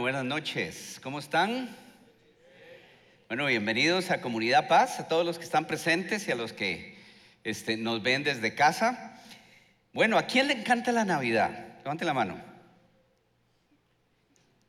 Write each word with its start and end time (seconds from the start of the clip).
Buenas 0.00 0.24
noches. 0.24 0.98
¿Cómo 1.02 1.20
están? 1.20 1.68
Bueno, 3.28 3.46
bienvenidos 3.46 4.10
a 4.10 4.20
Comunidad 4.20 4.66
Paz, 4.66 4.98
a 4.98 5.06
todos 5.06 5.24
los 5.24 5.38
que 5.38 5.44
están 5.44 5.66
presentes 5.66 6.26
y 6.26 6.32
a 6.32 6.34
los 6.34 6.52
que 6.52 6.98
este, 7.44 7.76
nos 7.76 8.02
ven 8.02 8.24
desde 8.24 8.56
casa. 8.56 9.22
Bueno, 9.92 10.18
¿a 10.18 10.26
quién 10.26 10.48
le 10.48 10.54
encanta 10.54 10.90
la 10.90 11.04
Navidad? 11.04 11.78
Levante 11.78 12.04
la 12.04 12.12
mano. 12.12 12.42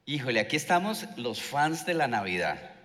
Híjole, 0.05 0.39
aquí 0.39 0.57
estamos 0.57 1.07
los 1.17 1.41
fans 1.41 1.87
de 1.87 1.95
la 1.95 2.07
Navidad. 2.07 2.75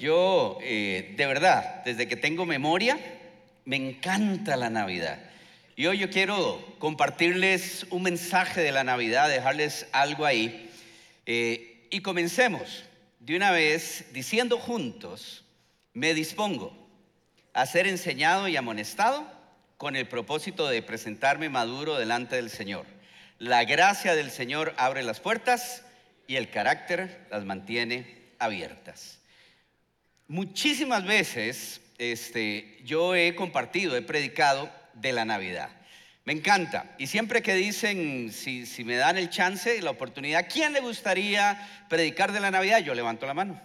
Yo, 0.00 0.58
eh, 0.62 1.14
de 1.16 1.26
verdad, 1.26 1.84
desde 1.84 2.08
que 2.08 2.16
tengo 2.16 2.44
memoria, 2.44 2.98
me 3.64 3.76
encanta 3.76 4.56
la 4.56 4.68
Navidad. 4.68 5.20
Y 5.76 5.86
hoy 5.86 5.98
yo 5.98 6.10
quiero 6.10 6.60
compartirles 6.80 7.86
un 7.90 8.02
mensaje 8.02 8.62
de 8.62 8.72
la 8.72 8.82
Navidad, 8.82 9.28
dejarles 9.28 9.86
algo 9.92 10.26
ahí. 10.26 10.65
Eh, 11.26 11.88
y 11.90 12.00
comencemos 12.00 12.84
de 13.18 13.36
una 13.36 13.50
vez 13.50 14.06
diciendo 14.12 14.58
juntos, 14.58 15.44
me 15.92 16.14
dispongo 16.14 16.88
a 17.52 17.66
ser 17.66 17.86
enseñado 17.86 18.48
y 18.48 18.56
amonestado 18.56 19.26
con 19.76 19.96
el 19.96 20.06
propósito 20.06 20.68
de 20.68 20.82
presentarme 20.82 21.48
maduro 21.48 21.96
delante 21.96 22.36
del 22.36 22.50
Señor. 22.50 22.86
La 23.38 23.64
gracia 23.64 24.14
del 24.14 24.30
Señor 24.30 24.74
abre 24.78 25.02
las 25.02 25.20
puertas 25.20 25.84
y 26.26 26.36
el 26.36 26.50
carácter 26.50 27.26
las 27.30 27.44
mantiene 27.44 28.22
abiertas. 28.38 29.18
Muchísimas 30.28 31.04
veces 31.04 31.80
este, 31.98 32.80
yo 32.84 33.14
he 33.14 33.34
compartido, 33.34 33.96
he 33.96 34.02
predicado 34.02 34.70
de 34.94 35.12
la 35.12 35.24
Navidad. 35.24 35.70
Me 36.26 36.32
encanta. 36.32 36.96
Y 36.98 37.06
siempre 37.06 37.40
que 37.40 37.54
dicen, 37.54 38.32
si, 38.32 38.66
si 38.66 38.82
me 38.82 38.96
dan 38.96 39.16
el 39.16 39.30
chance, 39.30 39.80
la 39.80 39.90
oportunidad, 39.90 40.48
¿quién 40.52 40.72
le 40.72 40.80
gustaría 40.80 41.84
predicar 41.88 42.32
de 42.32 42.40
la 42.40 42.50
Navidad? 42.50 42.80
Yo 42.80 42.94
levanto 42.94 43.26
la 43.26 43.32
mano. 43.32 43.60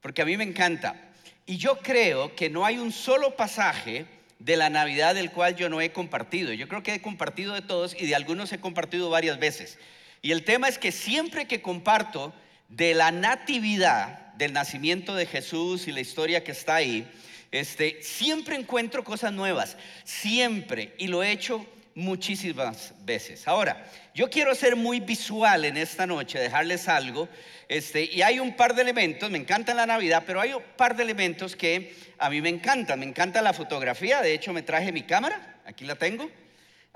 Porque 0.00 0.22
a 0.22 0.24
mí 0.24 0.38
me 0.38 0.44
encanta. 0.44 0.96
Y 1.44 1.58
yo 1.58 1.78
creo 1.80 2.34
que 2.34 2.48
no 2.48 2.64
hay 2.64 2.78
un 2.78 2.90
solo 2.90 3.36
pasaje 3.36 4.06
de 4.38 4.56
la 4.56 4.70
Navidad 4.70 5.14
del 5.14 5.30
cual 5.30 5.56
yo 5.56 5.68
no 5.68 5.82
he 5.82 5.92
compartido. 5.92 6.54
Yo 6.54 6.68
creo 6.68 6.82
que 6.82 6.94
he 6.94 7.02
compartido 7.02 7.52
de 7.52 7.60
todos 7.60 7.94
y 8.00 8.06
de 8.06 8.14
algunos 8.14 8.50
he 8.50 8.60
compartido 8.60 9.10
varias 9.10 9.38
veces. 9.38 9.78
Y 10.22 10.32
el 10.32 10.44
tema 10.44 10.68
es 10.68 10.78
que 10.78 10.90
siempre 10.90 11.46
que 11.46 11.60
comparto 11.60 12.32
de 12.70 12.94
la 12.94 13.10
natividad, 13.10 14.32
del 14.36 14.54
nacimiento 14.54 15.14
de 15.14 15.26
Jesús 15.26 15.86
y 15.86 15.92
la 15.92 16.00
historia 16.00 16.44
que 16.44 16.52
está 16.52 16.76
ahí, 16.76 17.06
este, 17.50 18.02
siempre 18.02 18.56
encuentro 18.56 19.04
cosas 19.04 19.32
nuevas, 19.32 19.76
siempre, 20.04 20.94
y 20.98 21.06
lo 21.06 21.22
he 21.22 21.30
hecho 21.30 21.66
muchísimas 21.94 22.94
veces. 23.04 23.48
Ahora, 23.48 23.84
yo 24.14 24.30
quiero 24.30 24.54
ser 24.54 24.76
muy 24.76 25.00
visual 25.00 25.64
en 25.64 25.76
esta 25.76 26.06
noche, 26.06 26.38
dejarles 26.38 26.88
algo, 26.88 27.28
este, 27.68 28.04
y 28.04 28.22
hay 28.22 28.38
un 28.38 28.54
par 28.54 28.74
de 28.74 28.82
elementos, 28.82 29.30
me 29.30 29.38
encanta 29.38 29.74
la 29.74 29.86
Navidad, 29.86 30.22
pero 30.26 30.40
hay 30.40 30.52
un 30.52 30.62
par 30.76 30.96
de 30.96 31.02
elementos 31.02 31.56
que 31.56 31.94
a 32.18 32.30
mí 32.30 32.40
me 32.40 32.48
encantan, 32.50 33.00
me 33.00 33.06
encanta 33.06 33.42
la 33.42 33.52
fotografía, 33.52 34.22
de 34.22 34.32
hecho 34.32 34.52
me 34.52 34.62
traje 34.62 34.92
mi 34.92 35.02
cámara, 35.02 35.60
aquí 35.66 35.84
la 35.84 35.96
tengo, 35.96 36.30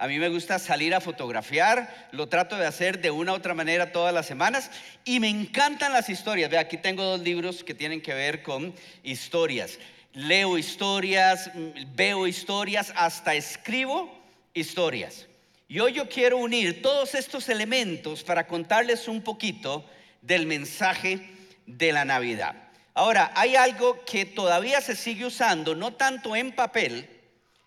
a 0.02 0.08
mí 0.08 0.19
me 0.19 0.28
gusta 0.28 0.58
salir 0.58 0.94
a 0.94 1.00
fotografiar, 1.00 2.08
lo 2.12 2.28
trato 2.28 2.56
de 2.56 2.66
hacer 2.66 3.00
de 3.00 3.10
una 3.10 3.32
u 3.32 3.36
otra 3.36 3.54
manera 3.54 3.92
todas 3.92 4.12
las 4.12 4.26
semanas 4.26 4.70
y 5.04 5.20
me 5.20 5.28
encantan 5.28 5.92
las 5.92 6.08
historias. 6.08 6.50
Ve, 6.50 6.58
aquí 6.58 6.76
tengo 6.76 7.04
dos 7.04 7.20
libros 7.20 7.62
que 7.62 7.72
tienen 7.72 8.00
que 8.00 8.12
ver 8.12 8.42
con 8.42 8.74
historias. 9.04 9.78
Leo 10.14 10.58
historias, 10.58 11.50
veo 11.94 12.26
historias, 12.26 12.92
hasta 12.96 13.34
escribo 13.34 14.12
historias. 14.52 15.26
Y 15.68 15.80
hoy 15.80 15.94
yo 15.94 16.06
quiero 16.06 16.36
unir 16.36 16.82
todos 16.82 17.14
estos 17.14 17.48
elementos 17.48 18.22
para 18.22 18.46
contarles 18.46 19.08
un 19.08 19.22
poquito 19.22 19.86
del 20.20 20.44
mensaje 20.44 21.30
de 21.64 21.92
la 21.92 22.04
Navidad. 22.04 22.54
Ahora, 22.92 23.32
hay 23.34 23.56
algo 23.56 24.04
que 24.04 24.26
todavía 24.26 24.82
se 24.82 24.96
sigue 24.96 25.24
usando, 25.24 25.74
no 25.74 25.94
tanto 25.94 26.36
en 26.36 26.52
papel, 26.52 27.08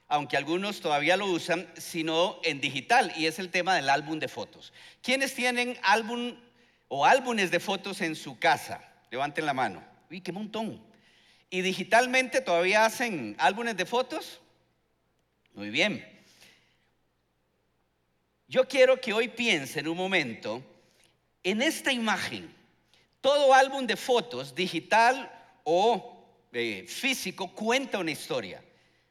aunque 0.08 0.38
algunos 0.38 0.82
todavía 0.82 1.18
lo 1.18 1.26
usan, 1.26 1.68
sino 1.76 2.40
en 2.44 2.62
digital, 2.62 3.12
y 3.18 3.26
es 3.26 3.40
el 3.40 3.50
tema 3.50 3.76
del 3.76 3.90
álbum 3.90 4.20
de 4.20 4.28
fotos. 4.28 4.72
¿Quiénes 5.02 5.34
tienen 5.34 5.80
álbum 5.82 6.36
o 6.90 7.08
álbumes 7.08 7.50
de 7.50 7.60
fotos 7.60 8.02
en 8.02 8.16
su 8.16 8.38
casa? 8.38 8.82
Levanten 9.10 9.48
la 9.48 9.54
mano. 9.56 9.84
Uy, 10.12 10.22
qué 10.22 10.32
montón. 10.32 10.80
¿Y 11.50 11.62
digitalmente 11.62 12.42
todavía 12.42 12.86
hacen 12.86 13.36
álbumes 13.38 13.78
de 13.78 13.86
fotos? 13.86 14.40
Muy 15.54 15.70
bien. 15.70 16.06
Yo 18.48 18.68
quiero 18.68 19.00
que 19.00 19.14
hoy 19.14 19.28
piensen 19.28 19.88
un 19.88 19.98
momento 19.98 20.64
en 21.44 21.62
esta 21.62 21.92
imagen. 21.92 22.54
Todo 23.22 23.54
álbum 23.54 23.88
de 23.88 23.96
fotos, 23.96 24.54
digital 24.54 25.32
o 25.64 26.28
eh, 26.54 26.86
físico, 26.88 27.54
cuenta 27.54 27.98
una 27.98 28.12
historia 28.12 28.62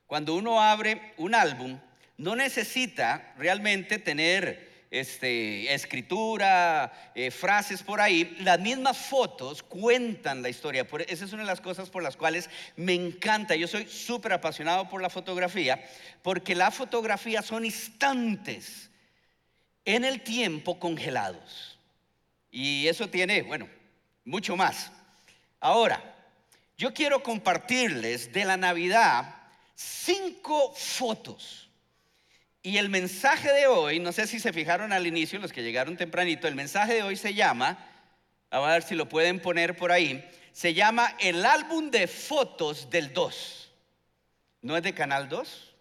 cuando 0.06 0.34
uno 0.34 0.60
abre 0.60 1.12
un 1.16 1.34
álbum, 1.34 1.78
no 2.18 2.36
necesita 2.36 3.34
realmente 3.36 3.98
tener 3.98 4.73
este, 4.94 5.74
escritura, 5.74 7.10
eh, 7.16 7.32
frases 7.32 7.82
por 7.82 8.00
ahí. 8.00 8.36
Las 8.40 8.60
mismas 8.60 8.96
fotos 8.96 9.62
cuentan 9.62 10.40
la 10.40 10.48
historia. 10.48 10.86
Esa 11.08 11.24
es 11.24 11.32
una 11.32 11.42
de 11.42 11.48
las 11.48 11.60
cosas 11.60 11.90
por 11.90 12.02
las 12.02 12.16
cuales 12.16 12.48
me 12.76 12.94
encanta. 12.94 13.56
Yo 13.56 13.66
soy 13.66 13.88
súper 13.88 14.32
apasionado 14.32 14.88
por 14.88 15.02
la 15.02 15.10
fotografía, 15.10 15.84
porque 16.22 16.54
la 16.54 16.70
fotografía 16.70 17.42
son 17.42 17.64
instantes 17.64 18.88
en 19.84 20.04
el 20.04 20.20
tiempo 20.20 20.78
congelados. 20.78 21.76
Y 22.52 22.86
eso 22.86 23.08
tiene, 23.08 23.42
bueno, 23.42 23.68
mucho 24.24 24.56
más. 24.56 24.92
Ahora, 25.58 26.14
yo 26.78 26.94
quiero 26.94 27.20
compartirles 27.20 28.32
de 28.32 28.44
la 28.44 28.56
Navidad 28.56 29.34
cinco 29.74 30.72
fotos. 30.76 31.63
Y 32.66 32.78
el 32.78 32.88
mensaje 32.88 33.52
de 33.52 33.66
hoy, 33.66 34.00
no 34.00 34.10
sé 34.10 34.26
si 34.26 34.40
se 34.40 34.50
fijaron 34.50 34.90
al 34.94 35.06
inicio, 35.06 35.38
los 35.38 35.52
que 35.52 35.62
llegaron 35.62 35.98
tempranito, 35.98 36.48
el 36.48 36.54
mensaje 36.54 36.94
de 36.94 37.02
hoy 37.02 37.14
se 37.14 37.34
llama, 37.34 37.76
a 38.48 38.58
ver 38.58 38.82
si 38.82 38.94
lo 38.94 39.06
pueden 39.06 39.38
poner 39.38 39.76
por 39.76 39.92
ahí, 39.92 40.26
se 40.50 40.72
llama 40.72 41.14
el 41.20 41.44
álbum 41.44 41.90
de 41.90 42.06
fotos 42.06 42.88
del 42.88 43.12
2. 43.12 43.70
¿No 44.62 44.78
es 44.78 44.82
de 44.82 44.94
Canal 44.94 45.28
2? 45.28 45.74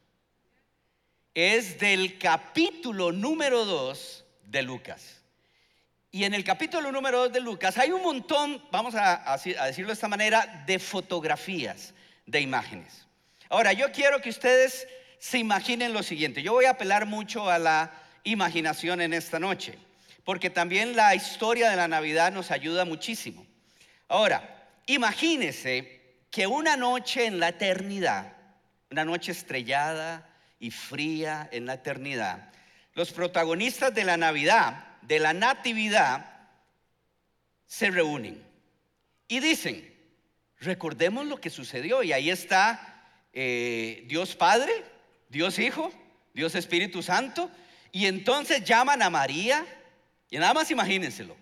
Es 1.34 1.80
del 1.80 2.20
capítulo 2.20 3.14
número 3.14 3.64
2 3.64 4.26
de 4.48 4.62
Lucas. 4.64 5.22
Y 6.12 6.26
en 6.26 6.34
el 6.34 6.44
capítulo 6.44 6.92
número 6.92 7.20
2 7.20 7.32
de 7.32 7.40
Lucas 7.40 7.78
hay 7.78 7.94
un 7.94 8.04
montón, 8.04 8.62
vamos 8.72 8.94
a, 8.96 9.32
a 9.32 9.38
decirlo 9.38 9.88
de 9.88 9.94
esta 9.94 10.10
manera, 10.10 10.66
de 10.68 10.80
fotografías, 10.80 11.94
de 12.26 12.42
imágenes. 12.42 13.08
Ahora, 13.48 13.72
yo 13.72 13.90
quiero 13.94 14.20
que 14.20 14.32
ustedes 14.32 14.86
se 15.24 15.38
imaginen 15.38 15.94
lo 15.94 16.04
siguiente. 16.04 16.44
Yo 16.44 16.52
voy 16.52 16.66
a 16.66 16.72
apelar 16.72 17.06
mucho 17.06 17.50
a 17.50 17.58
la 17.58 17.94
imaginación 18.26 19.00
en 19.00 19.14
esta 19.14 19.40
noche, 19.40 19.80
porque 20.26 20.50
también 20.50 20.98
la 20.98 21.16
historia 21.16 21.70
de 21.70 21.78
la 21.78 21.88
Navidad 21.88 22.34
nos 22.34 22.52
ayuda 22.52 22.84
muchísimo. 22.84 23.48
Ahora, 24.10 24.68
imagínese 24.86 26.18
que 26.30 26.46
una 26.46 26.76
noche 26.76 27.26
en 27.26 27.40
la 27.40 27.48
eternidad, 27.48 28.34
una 28.92 29.06
noche 29.06 29.32
estrellada 29.32 30.30
y 30.60 30.72
fría 30.72 31.48
en 31.54 31.68
la 31.68 31.76
eternidad, 31.76 32.52
los 32.94 33.14
protagonistas 33.14 33.96
de 33.96 34.04
la 34.04 34.18
Navidad, 34.18 34.98
de 35.04 35.20
la 35.20 35.32
Natividad, 35.32 36.50
se 37.66 37.90
reúnen 37.90 38.44
y 39.30 39.40
dicen, 39.40 39.90
recordemos 40.60 41.26
lo 41.26 41.40
que 41.40 41.50
sucedió 41.50 42.04
y 42.04 42.12
ahí 42.12 42.30
está 42.30 43.06
eh, 43.32 44.04
Dios 44.08 44.36
Padre, 44.36 44.92
Dios 45.34 45.58
Hijo, 45.58 45.92
Dios 46.36 46.54
Espíritu 46.54 47.02
Santo, 47.02 47.50
y 47.92 48.06
entonces 48.06 48.64
llaman 48.64 49.02
a 49.02 49.10
María, 49.10 49.66
y 50.30 50.38
nada 50.38 50.54
más 50.54 50.70
imagínenselo, 50.70 51.36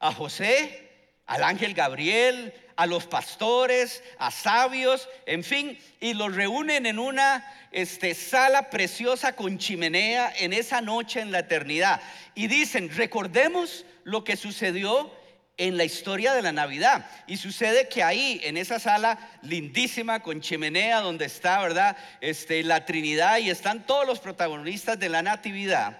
a 0.00 0.10
José, 0.10 0.90
al 1.26 1.44
ángel 1.44 1.74
Gabriel, 1.74 2.54
a 2.76 2.86
los 2.86 3.06
pastores, 3.06 4.02
a 4.18 4.30
sabios, 4.30 5.06
en 5.26 5.44
fin, 5.44 5.78
y 6.00 6.14
los 6.14 6.34
reúnen 6.34 6.86
en 6.86 6.98
una 6.98 7.44
este, 7.72 8.14
sala 8.14 8.70
preciosa 8.70 9.34
con 9.36 9.58
chimenea 9.58 10.32
en 10.38 10.54
esa 10.54 10.80
noche 10.80 11.20
en 11.20 11.30
la 11.30 11.40
eternidad. 11.40 12.00
Y 12.34 12.46
dicen, 12.46 12.90
recordemos 12.96 13.84
lo 14.04 14.24
que 14.24 14.36
sucedió 14.36 15.12
en 15.56 15.76
la 15.76 15.84
historia 15.84 16.34
de 16.34 16.42
la 16.42 16.52
Navidad. 16.52 17.08
Y 17.26 17.36
sucede 17.36 17.88
que 17.88 18.02
ahí, 18.02 18.40
en 18.44 18.56
esa 18.56 18.78
sala 18.78 19.18
lindísima 19.42 20.20
con 20.20 20.40
chimenea 20.40 21.00
donde 21.00 21.24
está, 21.24 21.60
¿verdad? 21.60 21.96
Este, 22.20 22.62
la 22.62 22.84
Trinidad 22.84 23.38
y 23.38 23.50
están 23.50 23.86
todos 23.86 24.06
los 24.06 24.18
protagonistas 24.18 24.98
de 24.98 25.08
la 25.08 25.22
Natividad. 25.22 25.98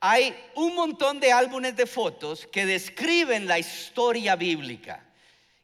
Hay 0.00 0.34
un 0.54 0.74
montón 0.74 1.20
de 1.20 1.32
álbumes 1.32 1.76
de 1.76 1.86
fotos 1.86 2.46
que 2.50 2.66
describen 2.66 3.46
la 3.46 3.58
historia 3.58 4.36
bíblica. 4.36 5.04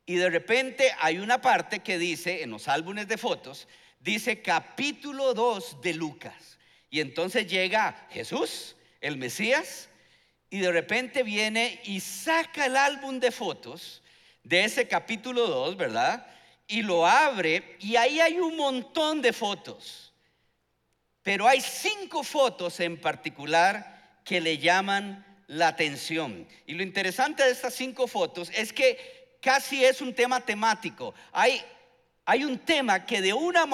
Y 0.06 0.14
de 0.14 0.30
repente 0.30 0.90
hay 1.00 1.18
una 1.18 1.40
parte 1.40 1.80
que 1.80 1.98
dice, 1.98 2.42
en 2.42 2.50
los 2.50 2.66
álbumes 2.66 3.08
de 3.08 3.18
fotos, 3.18 3.68
dice 4.00 4.40
capítulo 4.40 5.34
2 5.34 5.82
de 5.82 5.94
Lucas. 5.94 6.58
Y 6.90 7.00
entonces 7.00 7.46
llega 7.46 8.06
Jesús, 8.10 8.76
el 9.00 9.16
Mesías, 9.16 9.88
y 10.50 10.58
de 10.58 10.72
repente 10.72 11.22
viene 11.22 11.80
y 11.84 12.00
saca 12.00 12.66
el 12.66 12.76
álbum 12.76 13.20
de 13.20 13.30
fotos 13.30 14.02
de 14.42 14.64
ese 14.64 14.88
capítulo 14.88 15.46
2, 15.46 15.76
¿verdad? 15.76 16.26
Y 16.66 16.82
lo 16.82 17.06
abre 17.06 17.76
y 17.80 17.96
ahí 17.96 18.20
hay 18.20 18.38
un 18.38 18.56
montón 18.56 19.20
de 19.20 19.32
fotos. 19.32 20.12
Pero 21.22 21.46
hay 21.46 21.60
cinco 21.60 22.22
fotos 22.22 22.80
en 22.80 22.98
particular 22.98 24.20
que 24.24 24.40
le 24.40 24.58
llaman 24.58 25.24
la 25.48 25.68
atención. 25.68 26.46
Y 26.66 26.74
lo 26.74 26.82
interesante 26.82 27.42
de 27.42 27.50
estas 27.50 27.74
cinco 27.74 28.06
fotos 28.06 28.50
es 28.54 28.72
que 28.72 29.36
casi 29.42 29.84
es 29.84 30.00
un 30.00 30.14
tema 30.14 30.40
temático. 30.40 31.14
Hay, 31.32 31.62
hay 32.24 32.44
un 32.44 32.58
tema 32.58 33.04
que 33.04 33.20
de 33.20 33.34
una, 33.34 33.66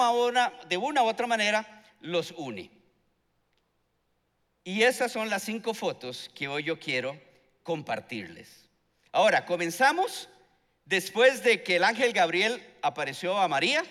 de 0.67 0.77
una 0.77 1.03
u 1.03 1.07
otra 1.07 1.27
manera 1.27 1.83
los 2.01 2.31
une. 2.31 2.69
Y 4.67 4.81
esas 4.81 5.11
son 5.11 5.29
las 5.29 5.43
cinco 5.43 5.75
fotos 5.75 6.31
que 6.33 6.47
hoy 6.47 6.63
yo 6.63 6.79
quiero 6.79 7.21
compartirles. 7.61 8.65
Ahora, 9.11 9.45
comenzamos 9.45 10.27
después 10.85 11.43
de 11.43 11.61
que 11.61 11.75
el 11.75 11.83
ángel 11.83 12.13
Gabriel 12.13 12.61
apareció 12.81 13.37
a 13.37 13.47
María 13.47 13.83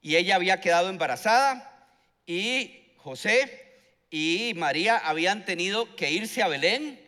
y 0.00 0.16
ella 0.16 0.36
había 0.36 0.62
quedado 0.62 0.88
embarazada 0.88 1.86
y 2.26 2.82
José 2.96 3.76
y 4.10 4.54
María 4.56 4.96
habían 4.96 5.44
tenido 5.44 5.94
que 5.96 6.12
irse 6.12 6.42
a 6.42 6.48
Belén 6.48 6.98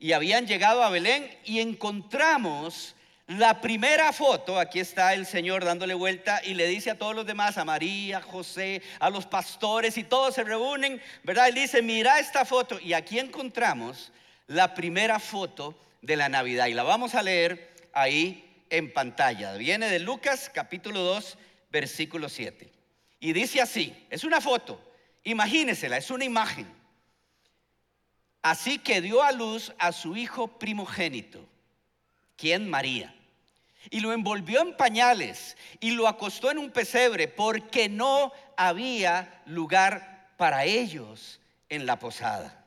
y 0.00 0.10
habían 0.10 0.48
llegado 0.48 0.82
a 0.82 0.90
Belén 0.90 1.30
y 1.44 1.60
encontramos 1.60 2.96
la 3.28 3.60
primera 3.60 4.10
foto, 4.14 4.58
aquí 4.58 4.80
está 4.80 5.12
el 5.12 5.26
Señor 5.26 5.62
dándole 5.62 5.92
vuelta 5.92 6.40
y 6.42 6.54
le 6.54 6.66
dice 6.66 6.90
a 6.90 6.98
todos 6.98 7.14
los 7.14 7.26
demás, 7.26 7.58
a 7.58 7.64
María, 7.66 8.18
a 8.18 8.22
José, 8.22 8.80
a 8.98 9.10
los 9.10 9.26
pastores 9.26 9.98
y 9.98 10.04
todos 10.04 10.34
se 10.34 10.44
reúnen, 10.44 10.98
¿verdad? 11.24 11.48
Él 11.48 11.56
dice, 11.56 11.82
mira 11.82 12.20
esta 12.20 12.46
foto 12.46 12.80
y 12.80 12.94
aquí 12.94 13.18
encontramos 13.18 14.12
la 14.46 14.72
primera 14.72 15.18
foto 15.18 15.78
de 16.00 16.16
la 16.16 16.30
Navidad 16.30 16.68
y 16.68 16.74
la 16.74 16.84
vamos 16.84 17.14
a 17.14 17.22
leer 17.22 17.70
ahí 17.92 18.64
en 18.70 18.94
pantalla. 18.94 19.52
Viene 19.56 19.90
de 19.90 19.98
Lucas 19.98 20.50
capítulo 20.52 21.00
2, 21.00 21.36
versículo 21.70 22.30
7. 22.30 22.72
Y 23.20 23.34
dice 23.34 23.60
así, 23.60 24.06
es 24.08 24.24
una 24.24 24.40
foto, 24.40 24.80
imagínesela, 25.24 25.98
es 25.98 26.10
una 26.10 26.24
imagen. 26.24 26.66
Así 28.40 28.78
que 28.78 29.02
dio 29.02 29.22
a 29.22 29.32
luz 29.32 29.74
a 29.78 29.92
su 29.92 30.16
hijo 30.16 30.58
primogénito, 30.58 31.46
quien 32.34 32.70
María 32.70 33.14
y 33.90 34.00
lo 34.00 34.12
envolvió 34.12 34.60
en 34.60 34.76
pañales 34.76 35.56
y 35.80 35.92
lo 35.92 36.08
acostó 36.08 36.50
en 36.50 36.58
un 36.58 36.70
pesebre 36.70 37.28
porque 37.28 37.88
no 37.88 38.32
había 38.56 39.42
lugar 39.46 40.32
para 40.36 40.64
ellos 40.64 41.40
en 41.68 41.86
la 41.86 41.98
posada. 41.98 42.64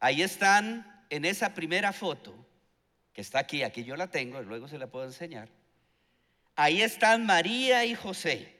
Ahí 0.00 0.22
están 0.22 1.04
en 1.10 1.24
esa 1.24 1.54
primera 1.54 1.92
foto, 1.92 2.34
que 3.12 3.20
está 3.20 3.38
aquí, 3.38 3.62
aquí 3.62 3.84
yo 3.84 3.96
la 3.96 4.08
tengo, 4.08 4.40
luego 4.42 4.66
se 4.66 4.78
la 4.78 4.86
puedo 4.86 5.04
enseñar. 5.04 5.48
Ahí 6.56 6.82
están 6.82 7.24
María 7.24 7.84
y 7.84 7.94
José. 7.94 8.56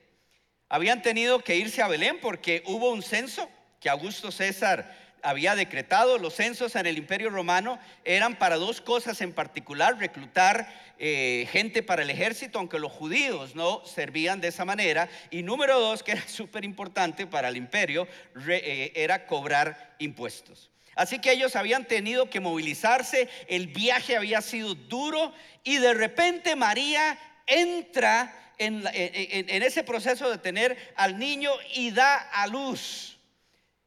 Habían 0.68 1.02
tenido 1.02 1.40
que 1.40 1.56
irse 1.56 1.82
a 1.82 1.88
Belén 1.88 2.18
porque 2.20 2.62
hubo 2.66 2.90
un 2.90 3.02
censo 3.02 3.48
que 3.80 3.90
Augusto 3.90 4.30
César 4.30 5.01
había 5.22 5.54
decretado. 5.54 6.18
Los 6.18 6.34
censos 6.34 6.76
en 6.76 6.86
el 6.86 6.98
Imperio 6.98 7.30
Romano 7.30 7.78
eran 8.04 8.36
para 8.36 8.56
dos 8.56 8.80
cosas 8.80 9.20
en 9.20 9.32
particular, 9.32 9.98
reclutar 9.98 10.72
eh, 10.98 11.48
gente 11.50 11.82
para 11.82 12.02
el 12.02 12.10
ejército, 12.10 12.58
aunque 12.58 12.78
los 12.78 12.92
judíos 12.92 13.54
no 13.54 13.84
servían 13.86 14.40
de 14.40 14.48
esa 14.48 14.64
manera. 14.64 15.08
Y 15.30 15.42
número 15.42 15.80
dos, 15.80 16.02
que 16.02 16.12
era 16.12 16.22
súper 16.28 16.64
importante 16.64 17.26
para 17.26 17.48
el 17.48 17.56
imperio, 17.56 18.06
eh, 18.48 18.92
era 18.94 19.26
cobrar 19.26 19.94
impuestos. 19.98 20.70
Así 20.94 21.20
que 21.20 21.32
ellos 21.32 21.56
habían 21.56 21.86
tenido 21.86 22.28
que 22.28 22.40
movilizarse, 22.40 23.28
el 23.48 23.68
viaje 23.68 24.16
había 24.16 24.42
sido 24.42 24.74
duro 24.74 25.32
y 25.64 25.78
de 25.78 25.94
repente 25.94 26.54
María 26.54 27.18
entra 27.46 28.38
en 28.58 29.62
ese 29.62 29.82
proceso 29.82 30.30
de 30.30 30.36
tener 30.36 30.76
al 30.94 31.18
niño 31.18 31.50
y 31.74 31.92
da 31.92 32.16
a 32.16 32.46
luz. 32.46 33.11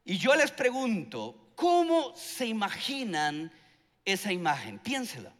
Y 0.05 0.19
yo 0.19 0.35
les 0.35 0.51
pregunto, 0.51 1.51
¿cómo 1.55 2.15
se 2.15 2.45
imaginan 2.45 3.51
esa 4.05 4.31
imagen? 4.31 4.77
Piénsela. 4.77 5.33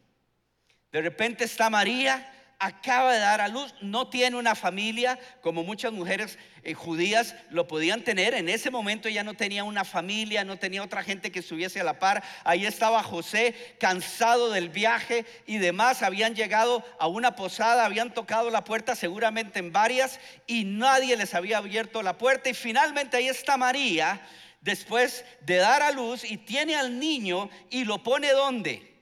De 0.91 1.01
repente 1.01 1.43
está 1.43 1.69
María, 1.69 2.31
acaba 2.57 3.13
de 3.13 3.19
dar 3.19 3.41
a 3.41 3.47
luz, 3.47 3.75
no 3.81 4.07
tiene 4.07 4.37
una 4.37 4.55
familia 4.55 5.19
como 5.41 5.63
muchas 5.63 5.91
mujeres 5.91 6.39
eh, 6.63 6.73
judías 6.73 7.35
lo 7.51 7.67
podían 7.67 8.03
tener. 8.03 8.33
En 8.33 8.49
ese 8.49 8.71
momento 8.71 9.07
ya 9.07 9.23
no 9.23 9.35
tenía 9.35 9.63
una 9.63 9.85
familia, 9.85 10.43
no 10.43 10.57
tenía 10.57 10.81
otra 10.81 11.03
gente 11.03 11.31
que 11.31 11.39
estuviese 11.39 11.81
a 11.81 11.83
la 11.83 11.99
par. 11.99 12.23
Ahí 12.43 12.65
estaba 12.65 13.03
José, 13.03 13.75
cansado 13.79 14.49
del 14.49 14.69
viaje 14.69 15.25
y 15.45 15.59
demás. 15.59 16.01
Habían 16.01 16.33
llegado 16.33 16.83
a 16.97 17.07
una 17.07 17.35
posada, 17.35 17.85
habían 17.85 18.15
tocado 18.15 18.49
la 18.49 18.63
puerta 18.63 18.95
seguramente 18.95 19.59
en 19.59 19.71
varias 19.71 20.19
y 20.47 20.63
nadie 20.63 21.17
les 21.17 21.35
había 21.35 21.57
abierto 21.57 22.01
la 22.01 22.17
puerta. 22.17 22.49
Y 22.49 22.55
finalmente 22.55 23.17
ahí 23.17 23.27
está 23.27 23.57
María 23.57 24.21
después 24.65 25.23
de 25.41 25.57
dar 25.57 25.83
a 25.83 25.91
luz 25.91 26.23
y 26.23 26.37
tiene 26.37 26.75
al 26.75 26.99
niño 26.99 27.51
y 27.69 27.85
lo 27.85 28.01
pone 28.01 28.31
¿dónde? 28.31 28.95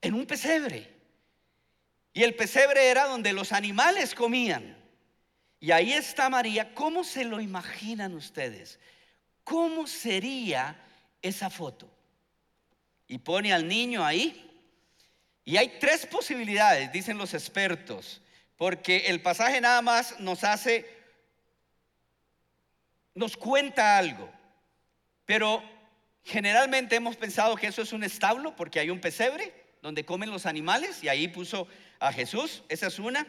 En 0.00 0.14
un 0.14 0.24
pesebre. 0.24 0.90
Y 2.14 2.22
el 2.22 2.34
pesebre 2.34 2.88
era 2.88 3.04
donde 3.04 3.34
los 3.34 3.52
animales 3.52 4.14
comían. 4.14 4.74
Y 5.60 5.70
ahí 5.70 5.92
está 5.92 6.30
María. 6.30 6.74
¿Cómo 6.74 7.04
se 7.04 7.24
lo 7.24 7.42
imaginan 7.42 8.14
ustedes? 8.14 8.78
¿Cómo 9.44 9.86
sería 9.86 10.82
esa 11.20 11.50
foto? 11.50 11.86
Y 13.06 13.18
pone 13.18 13.52
al 13.52 13.68
niño 13.68 14.02
ahí. 14.02 14.50
Y 15.44 15.58
hay 15.58 15.78
tres 15.78 16.06
posibilidades, 16.06 16.90
dicen 16.90 17.18
los 17.18 17.34
expertos, 17.34 18.22
porque 18.56 19.08
el 19.08 19.20
pasaje 19.20 19.60
nada 19.60 19.82
más 19.82 20.18
nos 20.20 20.42
hace 20.42 20.95
nos 23.16 23.36
cuenta 23.36 23.98
algo, 23.98 24.30
pero 25.24 25.62
generalmente 26.22 26.96
hemos 26.96 27.16
pensado 27.16 27.56
que 27.56 27.66
eso 27.66 27.82
es 27.82 27.92
un 27.92 28.04
establo 28.04 28.54
porque 28.54 28.78
hay 28.78 28.90
un 28.90 29.00
pesebre 29.00 29.52
donde 29.82 30.04
comen 30.04 30.30
los 30.30 30.46
animales 30.46 31.02
y 31.02 31.08
ahí 31.08 31.26
puso 31.26 31.66
a 31.98 32.12
Jesús, 32.12 32.62
esa 32.68 32.86
es 32.86 32.98
una. 32.98 33.26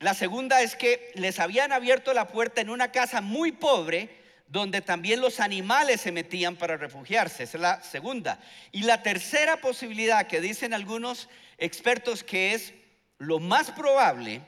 La 0.00 0.14
segunda 0.14 0.62
es 0.62 0.76
que 0.76 1.12
les 1.14 1.40
habían 1.40 1.72
abierto 1.72 2.14
la 2.14 2.28
puerta 2.28 2.60
en 2.60 2.70
una 2.70 2.90
casa 2.90 3.20
muy 3.20 3.52
pobre 3.52 4.08
donde 4.46 4.80
también 4.80 5.20
los 5.20 5.40
animales 5.40 6.00
se 6.00 6.10
metían 6.10 6.56
para 6.56 6.78
refugiarse, 6.78 7.42
esa 7.42 7.58
es 7.58 7.60
la 7.60 7.82
segunda. 7.82 8.40
Y 8.72 8.84
la 8.84 9.02
tercera 9.02 9.60
posibilidad 9.60 10.26
que 10.26 10.40
dicen 10.40 10.72
algunos 10.72 11.28
expertos 11.58 12.24
que 12.24 12.54
es 12.54 12.72
lo 13.18 13.40
más 13.40 13.70
probable 13.72 14.40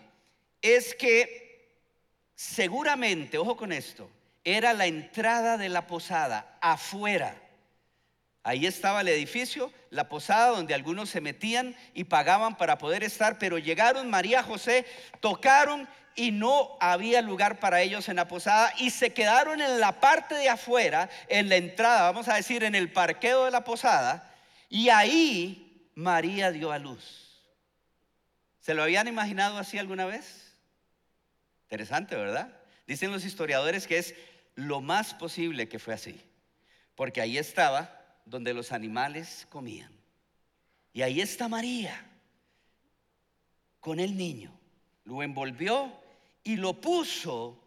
es 0.63 0.95
que 0.95 1.69
seguramente, 2.35 3.37
ojo 3.37 3.57
con 3.57 3.73
esto, 3.73 4.09
era 4.45 4.73
la 4.73 4.87
entrada 4.87 5.57
de 5.57 5.69
la 5.69 5.87
posada, 5.87 6.59
afuera. 6.61 7.37
Ahí 8.43 8.67
estaba 8.67 9.03
el 9.03 9.09
edificio, 9.09 9.73
la 9.91 10.09
posada 10.09 10.49
donde 10.49 10.73
algunos 10.73 11.11
se 11.11 11.21
metían 11.21 11.77
y 11.93 12.05
pagaban 12.05 12.57
para 12.57 12.79
poder 12.79 13.05
estar, 13.05 13.39
pero 13.39 13.59
llegaron 13.59 14.09
María 14.09 14.43
José, 14.43 14.87
tocaron 15.21 15.87
y 16.15 16.31
no 16.31 16.77
había 16.81 17.21
lugar 17.21 17.61
para 17.61 17.83
ellos 17.83 18.09
en 18.09 18.17
la 18.17 18.29
posada 18.29 18.73
y 18.79 18.91
se 18.91 19.13
quedaron 19.13 19.61
en 19.61 19.79
la 19.79 20.01
parte 20.01 20.35
de 20.35 20.49
afuera, 20.49 21.11
en 21.29 21.49
la 21.49 21.57
entrada, 21.57 22.03
vamos 22.03 22.29
a 22.29 22.35
decir, 22.35 22.65
en 22.65 22.75
el 22.75 22.91
parqueo 22.93 23.45
de 23.45 23.51
la 23.51 23.65
posada, 23.65 24.35
y 24.71 24.89
ahí 24.89 25.91
María 25.95 26.51
dio 26.51 26.73
a 26.73 26.79
luz. 26.79 27.31
¿Se 28.61 28.75
lo 28.75 28.83
habían 28.83 29.09
imaginado 29.09 29.59
así 29.59 29.79
alguna 29.79 30.07
vez? 30.07 30.55
Interesante, 31.65 32.17
¿verdad? 32.17 32.57
Dicen 32.87 33.13
los 33.13 33.25
historiadores 33.25 33.87
que 33.87 33.99
es 33.99 34.15
lo 34.61 34.81
más 34.81 35.15
posible 35.15 35.69
que 35.69 35.79
fue 35.79 35.95
así, 35.95 36.21
porque 36.95 37.21
ahí 37.21 37.39
estaba 37.39 38.21
donde 38.25 38.55
los 38.55 38.73
animales 38.73 39.47
comían. 39.51 39.93
Y 40.93 41.03
ahí 41.03 41.21
está 41.21 41.49
María 41.49 42.07
con 43.81 44.01
el 44.01 44.17
niño. 44.17 44.53
Lo 45.05 45.23
envolvió 45.23 45.93
y 46.45 46.57
lo 46.57 46.81
puso 46.81 47.63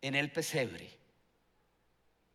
en 0.00 0.14
el 0.14 0.30
pesebre. 0.30 0.90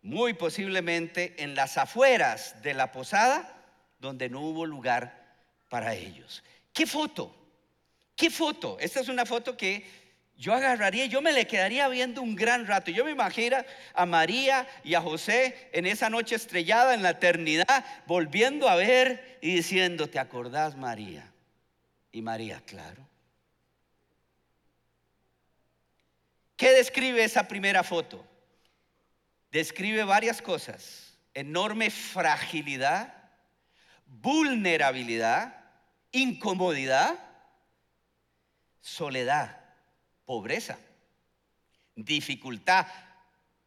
Muy 0.02 0.34
posiblemente 0.34 1.44
en 1.44 1.56
las 1.56 1.78
afueras 1.78 2.62
de 2.62 2.74
la 2.74 2.92
posada 2.92 3.54
donde 4.00 4.30
no 4.30 4.42
hubo 4.42 4.66
lugar 4.66 5.36
para 5.70 5.96
ellos. 5.96 6.44
¿Qué 6.74 6.86
foto? 6.86 7.36
¿Qué 8.16 8.30
foto? 8.30 8.78
Esta 8.80 9.00
es 9.00 9.10
una 9.10 9.26
foto 9.26 9.58
que 9.58 10.07
yo 10.38 10.54
agarraría, 10.54 11.08
yo 11.08 11.22
me 11.22 11.34
le 11.34 11.48
quedaría 11.48 11.88
viendo 11.88 12.22
un 12.22 12.36
gran 12.36 12.68
rato. 12.68 12.92
Yo 12.92 13.04
me 13.04 13.12
imagino 13.12 13.58
a 13.94 14.06
María 14.06 14.68
y 14.84 14.94
a 14.94 15.02
José 15.02 15.70
en 15.74 15.88
esa 15.88 16.12
noche 16.12 16.36
estrellada 16.36 16.94
en 16.94 17.02
la 17.02 17.12
eternidad, 17.12 17.84
volviendo 18.06 18.70
a 18.70 18.76
ver 18.76 19.40
y 19.42 19.56
diciendo, 19.56 20.10
¿te 20.10 20.20
acordás 20.20 20.76
María? 20.78 21.32
Y 22.12 22.22
María, 22.22 22.62
claro. 22.66 23.08
¿Qué 26.56 26.72
describe 26.72 27.24
esa 27.24 27.48
primera 27.48 27.84
foto? 27.84 28.24
Describe 29.52 30.04
varias 30.04 30.42
cosas. 30.42 31.04
enorme 31.34 31.92
fragilidad, 31.92 33.14
vulnerabilidad, 34.08 35.56
incomodidad, 36.12 37.14
soledad, 38.82 39.57
pobreza, 40.28 40.78
dificultad. 41.96 42.86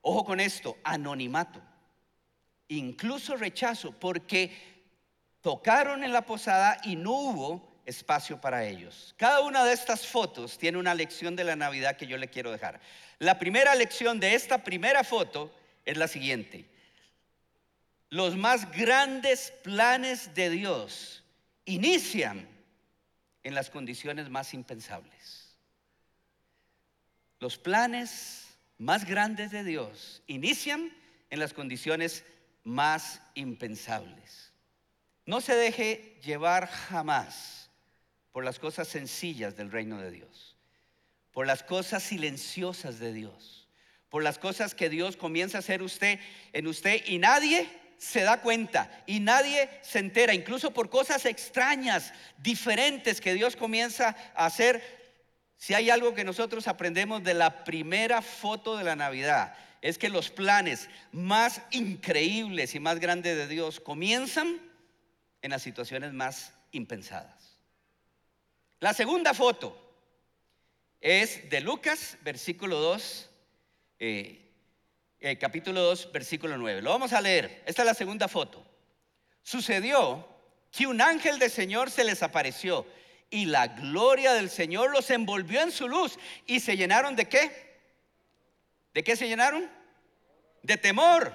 Ojo 0.02 0.24
con 0.24 0.38
esto, 0.38 0.78
anonimato, 0.84 1.60
incluso 2.68 3.36
rechazo, 3.36 3.90
porque 3.90 4.52
tocaron 5.40 6.04
en 6.04 6.12
la 6.12 6.22
posada 6.22 6.80
y 6.84 6.94
no 6.94 7.12
hubo 7.12 7.82
espacio 7.86 8.40
para 8.40 8.64
ellos. 8.64 9.14
Cada 9.16 9.40
una 9.40 9.64
de 9.64 9.72
estas 9.72 10.06
fotos 10.06 10.58
tiene 10.58 10.78
una 10.78 10.94
lección 10.94 11.34
de 11.34 11.44
la 11.44 11.56
Navidad 11.56 11.96
que 11.96 12.06
yo 12.06 12.16
le 12.18 12.28
quiero 12.28 12.52
dejar. 12.52 12.80
La 13.18 13.38
primera 13.38 13.74
lección 13.74 14.20
de 14.20 14.34
esta 14.34 14.62
primera 14.62 15.02
foto 15.02 15.52
es 15.84 15.96
la 15.96 16.08
siguiente. 16.08 16.66
Los 18.10 18.36
más 18.36 18.70
grandes 18.70 19.52
planes 19.62 20.34
de 20.34 20.50
Dios 20.50 21.24
inician 21.64 22.46
en 23.42 23.54
las 23.54 23.70
condiciones 23.70 24.28
más 24.28 24.52
impensables. 24.52 25.39
Los 27.40 27.56
planes 27.56 28.46
más 28.76 29.06
grandes 29.06 29.50
de 29.50 29.64
Dios 29.64 30.22
inician 30.26 30.92
en 31.30 31.38
las 31.40 31.54
condiciones 31.54 32.24
más 32.64 33.22
impensables. 33.34 34.52
No 35.24 35.40
se 35.40 35.54
deje 35.54 36.20
llevar 36.22 36.68
jamás 36.68 37.70
por 38.32 38.44
las 38.44 38.58
cosas 38.58 38.88
sencillas 38.88 39.56
del 39.56 39.70
reino 39.70 39.98
de 39.98 40.10
Dios, 40.10 40.56
por 41.32 41.46
las 41.46 41.62
cosas 41.62 42.02
silenciosas 42.02 42.98
de 42.98 43.12
Dios, 43.12 43.68
por 44.10 44.22
las 44.22 44.38
cosas 44.38 44.74
que 44.74 44.90
Dios 44.90 45.16
comienza 45.16 45.58
a 45.58 45.60
hacer 45.60 45.82
usted 45.82 46.18
en 46.52 46.66
usted 46.66 47.02
y 47.06 47.18
nadie 47.18 47.68
se 47.96 48.22
da 48.22 48.40
cuenta 48.40 49.02
y 49.06 49.20
nadie 49.20 49.68
se 49.82 49.98
entera, 49.98 50.34
incluso 50.34 50.72
por 50.72 50.90
cosas 50.90 51.24
extrañas, 51.26 52.12
diferentes 52.38 53.20
que 53.20 53.34
Dios 53.34 53.56
comienza 53.56 54.16
a 54.34 54.46
hacer. 54.46 54.99
Si 55.60 55.74
hay 55.74 55.90
algo 55.90 56.14
que 56.14 56.24
nosotros 56.24 56.66
aprendemos 56.68 57.22
de 57.22 57.34
la 57.34 57.64
primera 57.64 58.22
foto 58.22 58.78
de 58.78 58.84
la 58.84 58.96
Navidad, 58.96 59.54
es 59.82 59.98
que 59.98 60.08
los 60.08 60.30
planes 60.30 60.88
más 61.12 61.60
increíbles 61.70 62.74
y 62.74 62.80
más 62.80 62.98
grandes 62.98 63.36
de 63.36 63.46
Dios 63.46 63.78
comienzan 63.78 64.58
en 65.42 65.50
las 65.50 65.60
situaciones 65.60 66.14
más 66.14 66.54
impensadas. 66.72 67.58
La 68.78 68.94
segunda 68.94 69.34
foto 69.34 69.76
es 70.98 71.50
de 71.50 71.60
Lucas, 71.60 72.16
versículo 72.22 72.78
2, 72.78 73.30
eh, 73.98 74.40
capítulo 75.38 75.82
2, 75.82 76.10
versículo 76.10 76.56
9. 76.56 76.80
Lo 76.80 76.88
vamos 76.88 77.12
a 77.12 77.20
leer. 77.20 77.62
Esta 77.66 77.82
es 77.82 77.86
la 77.86 77.94
segunda 77.94 78.28
foto. 78.28 78.66
Sucedió 79.42 80.26
que 80.72 80.86
un 80.86 81.02
ángel 81.02 81.38
del 81.38 81.50
Señor 81.50 81.90
se 81.90 82.04
les 82.04 82.22
apareció 82.22 82.86
y 83.30 83.46
la 83.46 83.68
gloria 83.68 84.34
del 84.34 84.50
Señor 84.50 84.90
los 84.90 85.08
envolvió 85.10 85.62
en 85.62 85.70
su 85.70 85.88
luz 85.88 86.18
y 86.46 86.60
se 86.60 86.76
llenaron 86.76 87.14
de 87.16 87.28
qué? 87.28 87.70
¿De 88.92 89.04
qué 89.04 89.16
se 89.16 89.28
llenaron? 89.28 89.70
De 90.62 90.76
temor. 90.76 91.32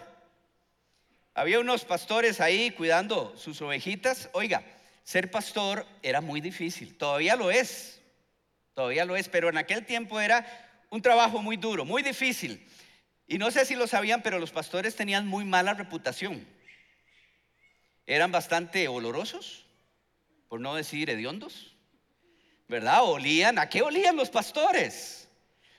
Había 1.33 1.59
unos 1.59 1.85
pastores 1.85 2.41
ahí 2.41 2.71
cuidando 2.71 3.35
sus 3.37 3.61
ovejitas. 3.61 4.29
Oiga, 4.33 4.63
ser 5.03 5.31
pastor 5.31 5.85
era 6.01 6.21
muy 6.21 6.41
difícil, 6.41 6.97
todavía 6.97 7.35
lo 7.35 7.51
es, 7.51 8.01
todavía 8.73 9.05
lo 9.05 9.15
es, 9.15 9.29
pero 9.29 9.49
en 9.49 9.57
aquel 9.57 9.85
tiempo 9.85 10.19
era 10.19 10.45
un 10.89 11.01
trabajo 11.01 11.41
muy 11.41 11.57
duro, 11.57 11.85
muy 11.85 12.03
difícil. 12.03 12.67
Y 13.27 13.37
no 13.37 13.51
sé 13.51 13.65
si 13.65 13.75
lo 13.75 13.87
sabían, 13.87 14.21
pero 14.21 14.39
los 14.39 14.51
pastores 14.51 14.95
tenían 14.95 15.27
muy 15.27 15.45
mala 15.45 15.73
reputación. 15.73 16.45
Eran 18.05 18.31
bastante 18.31 18.87
olorosos, 18.87 19.65
por 20.47 20.61
no 20.61 20.75
decir 20.75 21.09
hediondos, 21.09 21.74
¿verdad? 22.67 23.03
Olían, 23.03 23.59
¿a 23.59 23.69
qué 23.69 23.81
olían 23.81 24.15
los 24.15 24.29
pastores? 24.29 25.27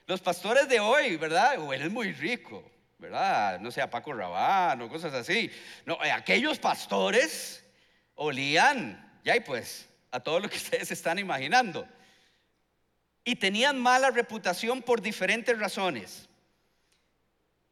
Los 0.06 0.20
pastores 0.20 0.68
de 0.68 0.80
hoy, 0.80 1.16
¿verdad? 1.16 1.58
Huelen 1.58 1.92
muy 1.92 2.12
rico, 2.12 2.62
¿verdad? 2.98 3.58
No 3.60 3.70
sé, 3.70 3.82
a 3.82 3.90
Paco 3.90 4.12
Rabán 4.12 4.80
o 4.82 4.88
cosas 4.88 5.12
así. 5.14 5.50
No, 5.84 6.02
eh, 6.04 6.12
aquellos 6.12 6.58
pastores 6.58 7.64
olían, 8.14 9.20
ya 9.24 9.36
y 9.36 9.40
pues, 9.40 9.88
a 10.10 10.20
todo 10.20 10.40
lo 10.40 10.48
que 10.48 10.56
ustedes 10.58 10.90
están 10.90 11.18
imaginando. 11.18 11.86
Y 13.24 13.36
tenían 13.36 13.78
mala 13.78 14.10
reputación 14.10 14.82
por 14.82 15.02
diferentes 15.02 15.58
razones. 15.58 16.28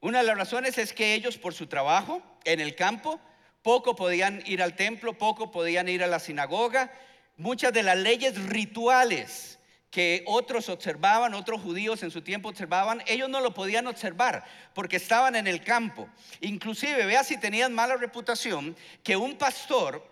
Una 0.01 0.19
de 0.19 0.25
las 0.25 0.37
razones 0.37 0.77
es 0.77 0.93
que 0.93 1.15
ellos 1.15 1.39
por 1.39 1.55
su 1.55 1.67
trabajo 1.67 2.21
en 2.45 2.61
el 2.61 2.75
campo 2.75 3.21
poco 3.63 3.97
podían 3.97 4.43
ir 4.45 4.63
al 4.63 4.77
templo, 4.77 5.17
poco 5.17 5.51
podían 5.51 5.89
ir 5.89 6.05
a 6.05 6.07
la 6.07 6.19
sinagoga. 6.19 6.93
Muchas 7.37 7.73
de 7.73 7.83
las 7.83 7.97
leyes 7.97 8.41
rituales 8.47 9.59
que 9.91 10.25
otros 10.27 10.69
observaban, 10.69 11.35
otros 11.35 11.61
judíos 11.61 12.03
en 12.03 12.11
su 12.11 12.21
tiempo 12.23 12.49
observaban, 12.49 13.03
ellos 13.07 13.29
no 13.29 13.41
lo 13.41 13.55
podían 13.55 13.87
observar 13.87 14.45
porque 14.75 14.97
estaban 14.97 15.37
en 15.37 15.47
el 15.47 15.63
campo. 15.63 16.09
Inclusive, 16.41 17.07
vea 17.07 17.23
si 17.23 17.37
tenían 17.39 17.73
mala 17.73 17.97
reputación, 17.97 18.77
que 19.05 19.17
un 19.17 19.37
pastor, 19.37 20.05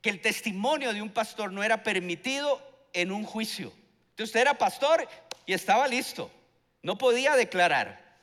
que 0.00 0.10
el 0.10 0.20
testimonio 0.20 0.92
de 0.92 1.02
un 1.02 1.10
pastor 1.10 1.52
no 1.52 1.64
era 1.64 1.82
permitido 1.82 2.62
en 2.92 3.10
un 3.10 3.24
juicio. 3.24 3.72
Entonces 4.10 4.28
usted 4.28 4.40
era 4.40 4.58
pastor 4.58 5.08
y 5.44 5.54
estaba 5.54 5.88
listo, 5.88 6.30
no 6.82 6.96
podía 6.96 7.34
declarar. 7.34 8.16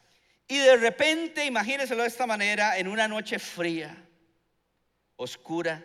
Y 0.48 0.58
de 0.58 0.78
repente, 0.78 1.46
imagínenselo 1.46 2.04
de 2.04 2.08
esta 2.08 2.26
manera, 2.26 2.78
en 2.78 2.88
una 2.88 3.08
noche 3.08 3.40
fría, 3.40 3.98
oscura, 5.18 5.84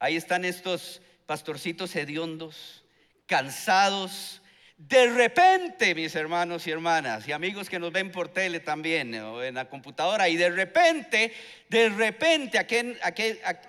ahí 0.00 0.16
están 0.16 0.44
estos 0.44 1.00
pastorcitos 1.28 1.94
hediondos, 1.94 2.82
cansados. 3.26 4.40
De 4.78 5.10
repente, 5.10 5.94
mis 5.94 6.14
hermanos 6.14 6.66
y 6.66 6.70
hermanas, 6.70 7.28
y 7.28 7.32
amigos 7.32 7.68
que 7.68 7.78
nos 7.78 7.92
ven 7.92 8.10
por 8.10 8.28
tele 8.30 8.60
también, 8.60 9.14
o 9.16 9.42
en 9.42 9.56
la 9.56 9.68
computadora, 9.68 10.30
y 10.30 10.36
de 10.36 10.48
repente, 10.48 11.34
de 11.68 11.90
repente, 11.90 12.66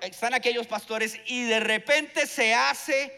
están 0.04 0.34
aquellos 0.34 0.68
pastores, 0.68 1.20
y 1.26 1.44
de 1.44 1.60
repente 1.60 2.28
se 2.28 2.54
hace 2.54 3.12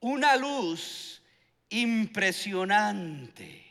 una 0.00 0.34
luz 0.36 1.20
impresionante 1.68 3.66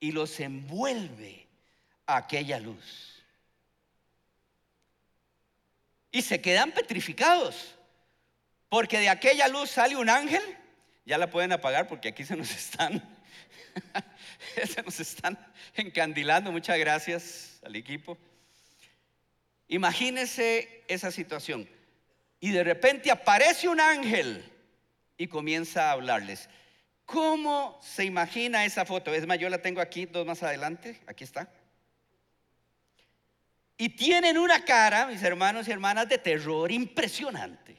y 0.00 0.12
los 0.12 0.40
envuelve 0.40 1.46
aquella 2.06 2.58
luz. 2.58 3.13
Y 6.14 6.22
se 6.22 6.40
quedan 6.40 6.70
petrificados, 6.70 7.74
porque 8.68 9.00
de 9.00 9.08
aquella 9.08 9.48
luz 9.48 9.68
sale 9.68 9.96
un 9.96 10.08
ángel. 10.08 10.42
Ya 11.04 11.18
la 11.18 11.28
pueden 11.28 11.50
apagar 11.50 11.88
porque 11.88 12.06
aquí 12.06 12.24
se 12.24 12.36
nos 12.36 12.52
están, 12.52 13.02
se 14.64 14.80
nos 14.84 15.00
están 15.00 15.36
encandilando. 15.74 16.52
Muchas 16.52 16.78
gracias 16.78 17.58
al 17.64 17.74
equipo. 17.74 18.16
Imagínense 19.66 20.84
esa 20.86 21.10
situación. 21.10 21.68
Y 22.38 22.52
de 22.52 22.62
repente 22.62 23.10
aparece 23.10 23.66
un 23.66 23.80
ángel 23.80 24.48
y 25.18 25.26
comienza 25.26 25.88
a 25.88 25.92
hablarles. 25.94 26.48
¿Cómo 27.06 27.80
se 27.82 28.04
imagina 28.04 28.64
esa 28.64 28.84
foto? 28.84 29.12
Es 29.12 29.26
más, 29.26 29.40
yo 29.40 29.48
la 29.48 29.58
tengo 29.58 29.80
aquí, 29.80 30.06
dos 30.06 30.24
más 30.24 30.44
adelante, 30.44 31.00
aquí 31.08 31.24
está. 31.24 31.48
Y 33.76 33.88
tienen 33.90 34.38
una 34.38 34.64
cara, 34.64 35.06
mis 35.06 35.22
hermanos 35.22 35.66
y 35.66 35.72
hermanas, 35.72 36.08
de 36.08 36.18
terror 36.18 36.70
impresionante. 36.70 37.76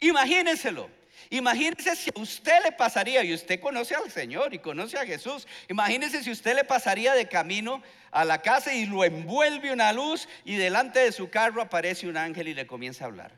Imagínenselo. 0.00 0.90
Imagínense 1.30 1.94
si 1.94 2.10
a 2.14 2.20
usted 2.20 2.64
le 2.64 2.72
pasaría, 2.72 3.22
y 3.22 3.34
usted 3.34 3.60
conoce 3.60 3.94
al 3.94 4.10
Señor 4.10 4.54
y 4.54 4.58
conoce 4.58 4.96
a 4.96 5.04
Jesús, 5.04 5.46
imagínense 5.68 6.22
si 6.22 6.30
usted 6.30 6.54
le 6.54 6.64
pasaría 6.64 7.12
de 7.14 7.28
camino 7.28 7.82
a 8.10 8.24
la 8.24 8.40
casa 8.40 8.72
y 8.72 8.86
lo 8.86 9.04
envuelve 9.04 9.72
una 9.72 9.92
luz 9.92 10.26
y 10.44 10.56
delante 10.56 11.00
de 11.00 11.12
su 11.12 11.28
carro 11.28 11.60
aparece 11.60 12.08
un 12.08 12.16
ángel 12.16 12.48
y 12.48 12.54
le 12.54 12.66
comienza 12.66 13.04
a 13.04 13.08
hablar. 13.08 13.32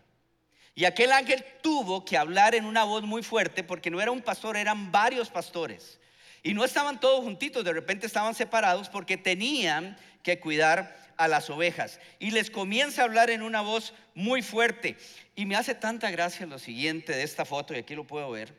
Y 0.75 0.85
aquel 0.85 1.11
ángel 1.11 1.45
tuvo 1.63 2.05
que 2.05 2.17
hablar 2.17 2.55
en 2.55 2.65
una 2.65 2.85
voz 2.85 3.03
muy 3.03 3.23
fuerte 3.23 3.65
porque 3.65 3.91
no 3.91 4.01
era 4.01 4.13
un 4.13 4.23
pastor, 4.23 4.57
eran 4.57 4.93
varios 4.93 5.29
pastores. 5.29 5.99
Y 6.43 6.55
no 6.55 6.65
estaban 6.65 7.01
todos 7.01 7.25
juntitos, 7.25 7.65
de 7.65 7.73
repente 7.73 8.07
estaban 8.07 8.35
separados 8.35 8.89
porque 8.89 9.17
tenían 9.17 9.99
que 10.23 10.39
cuidar 10.39 11.10
a 11.21 11.29
las 11.29 11.51
ovejas. 11.51 12.01
Y 12.19 12.31
les 12.31 12.51
comienza 12.51 13.03
a 13.03 13.05
hablar 13.05 13.29
en 13.29 13.43
una 13.43 13.61
voz 13.61 13.93
muy 14.15 14.41
fuerte. 14.41 14.97
Y 15.37 15.45
me 15.45 15.55
hace 15.55 15.75
tanta 15.75 16.11
gracia 16.11 16.47
lo 16.47 16.59
siguiente 16.59 17.13
de 17.13 17.23
esta 17.23 17.45
foto, 17.45 17.75
y 17.75 17.79
aquí 17.79 17.95
lo 17.95 18.07
puedo 18.07 18.31
ver. 18.31 18.55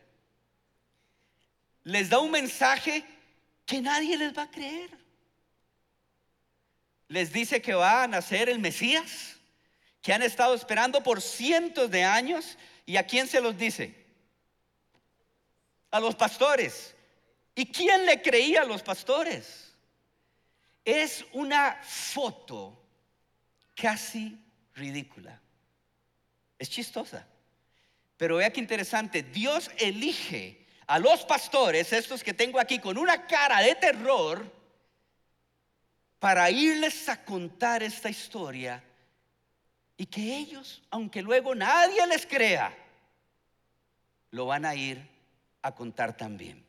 Les 1.84 2.10
da 2.10 2.20
un 2.20 2.30
mensaje 2.30 3.04
que 3.66 3.82
nadie 3.82 4.16
les 4.16 4.38
va 4.38 4.44
a 4.44 4.52
creer. 4.52 4.92
Les 7.08 7.34
dice 7.34 7.64
que 7.64 7.74
va 7.74 8.04
a 8.04 8.08
nacer 8.08 8.48
el 8.48 8.60
Mesías 8.60 9.38
que 10.04 10.14
han 10.14 10.22
estado 10.22 10.54
esperando 10.54 11.02
por 11.02 11.20
cientos 11.20 11.90
de 11.90 12.04
años. 12.04 12.60
¿Y 12.86 12.98
a 12.98 13.08
quién 13.08 13.28
se 13.28 13.42
los 13.42 13.58
dice? 13.58 13.96
A 15.90 16.00
los 16.00 16.16
pastores. 16.16 16.96
¿Y 17.56 17.66
quién 17.66 18.06
le 18.06 18.22
creía 18.22 18.62
a 18.62 18.66
los 18.66 18.84
pastores? 18.84 19.71
Es 20.84 21.26
una 21.34 21.80
foto 21.84 22.82
casi 23.76 24.38
ridícula. 24.74 25.40
Es 26.58 26.70
chistosa. 26.70 27.28
Pero 28.18 28.38
vea 28.38 28.54
qué 28.54 28.60
interesante, 28.60 29.24
Dios 29.24 29.72
elige 29.78 30.66
a 30.86 31.00
los 31.00 31.26
pastores, 31.26 31.92
estos 31.92 32.24
que 32.24 32.34
tengo 32.34 32.60
aquí, 32.60 32.80
con 32.80 32.98
una 32.98 33.26
cara 33.26 33.62
de 33.62 33.76
terror, 33.76 34.62
para 36.20 36.52
irles 36.52 37.10
a 37.10 37.26
contar 37.26 37.82
esta 37.82 38.10
historia 38.10 38.84
y 39.98 40.06
que 40.06 40.36
ellos, 40.36 40.84
aunque 40.92 41.22
luego 41.24 41.56
nadie 41.56 42.06
les 42.06 42.28
crea, 42.28 42.72
lo 44.30 44.46
van 44.46 44.66
a 44.66 44.76
ir 44.76 45.02
a 45.64 45.74
contar 45.74 46.16
también. 46.16 46.64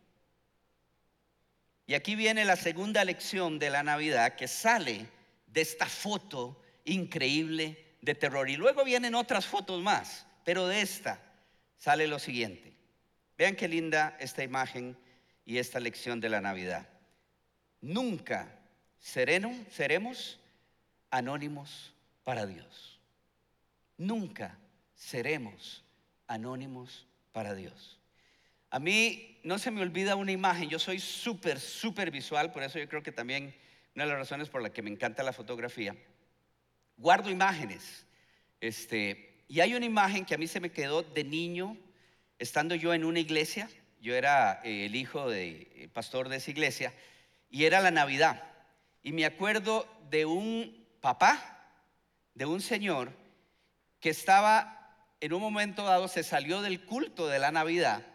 Y 1.86 1.94
aquí 1.94 2.14
viene 2.14 2.44
la 2.44 2.56
segunda 2.56 3.04
lección 3.04 3.58
de 3.58 3.70
la 3.70 3.82
Navidad 3.82 4.36
que 4.36 4.48
sale 4.48 5.06
de 5.46 5.60
esta 5.60 5.86
foto 5.86 6.62
increíble 6.84 7.96
de 8.00 8.14
terror. 8.14 8.48
Y 8.48 8.56
luego 8.56 8.84
vienen 8.84 9.14
otras 9.14 9.46
fotos 9.46 9.82
más, 9.82 10.26
pero 10.44 10.66
de 10.66 10.80
esta 10.80 11.20
sale 11.76 12.06
lo 12.06 12.18
siguiente. 12.18 12.72
Vean 13.36 13.56
qué 13.56 13.68
linda 13.68 14.16
esta 14.20 14.42
imagen 14.42 14.96
y 15.44 15.58
esta 15.58 15.80
lección 15.80 16.20
de 16.20 16.28
la 16.28 16.40
Navidad. 16.40 16.88
Nunca 17.80 18.58
seremos 19.00 20.38
anónimos 21.10 21.92
para 22.22 22.46
Dios. 22.46 23.00
Nunca 23.98 24.56
seremos 24.94 25.82
anónimos 26.28 27.06
para 27.32 27.54
Dios. 27.54 27.98
A 28.72 28.78
mí 28.78 29.38
no 29.42 29.58
se 29.58 29.70
me 29.70 29.82
olvida 29.82 30.16
una 30.16 30.32
imagen, 30.32 30.70
yo 30.70 30.78
soy 30.78 30.98
súper, 30.98 31.60
súper 31.60 32.10
visual, 32.10 32.52
por 32.52 32.62
eso 32.62 32.78
yo 32.78 32.88
creo 32.88 33.02
que 33.02 33.12
también 33.12 33.54
una 33.94 34.04
de 34.04 34.10
las 34.10 34.20
razones 34.20 34.48
por 34.48 34.62
las 34.62 34.70
que 34.70 34.80
me 34.80 34.88
encanta 34.88 35.22
la 35.22 35.34
fotografía. 35.34 35.94
Guardo 36.96 37.28
imágenes. 37.28 38.06
Este, 38.62 39.44
y 39.46 39.60
hay 39.60 39.74
una 39.74 39.84
imagen 39.84 40.24
que 40.24 40.34
a 40.34 40.38
mí 40.38 40.46
se 40.46 40.58
me 40.58 40.72
quedó 40.72 41.02
de 41.02 41.22
niño, 41.22 41.76
estando 42.38 42.74
yo 42.74 42.94
en 42.94 43.04
una 43.04 43.20
iglesia, 43.20 43.68
yo 44.00 44.14
era 44.14 44.62
eh, 44.64 44.86
el 44.86 44.96
hijo 44.96 45.28
del 45.28 45.68
de, 45.74 45.90
pastor 45.92 46.30
de 46.30 46.36
esa 46.36 46.50
iglesia, 46.50 46.94
y 47.50 47.66
era 47.66 47.82
la 47.82 47.90
Navidad. 47.90 48.42
Y 49.02 49.12
me 49.12 49.26
acuerdo 49.26 49.86
de 50.08 50.24
un 50.24 50.88
papá, 51.02 51.74
de 52.32 52.46
un 52.46 52.62
señor, 52.62 53.12
que 54.00 54.08
estaba 54.08 54.96
en 55.20 55.34
un 55.34 55.42
momento 55.42 55.84
dado, 55.84 56.08
se 56.08 56.22
salió 56.22 56.62
del 56.62 56.86
culto 56.86 57.28
de 57.28 57.38
la 57.38 57.50
Navidad 57.50 58.06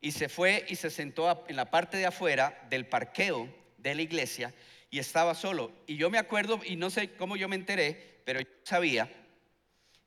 y 0.00 0.12
se 0.12 0.28
fue 0.28 0.64
y 0.68 0.76
se 0.76 0.90
sentó 0.90 1.44
en 1.48 1.56
la 1.56 1.70
parte 1.70 1.96
de 1.96 2.06
afuera 2.06 2.66
del 2.70 2.86
parqueo 2.86 3.48
de 3.78 3.94
la 3.94 4.02
iglesia 4.02 4.54
y 4.90 4.98
estaba 4.98 5.34
solo. 5.34 5.72
Y 5.86 5.96
yo 5.96 6.10
me 6.10 6.18
acuerdo, 6.18 6.60
y 6.64 6.76
no 6.76 6.90
sé 6.90 7.12
cómo 7.14 7.36
yo 7.36 7.48
me 7.48 7.56
enteré, 7.56 8.22
pero 8.24 8.40
yo 8.40 8.48
sabía 8.64 9.10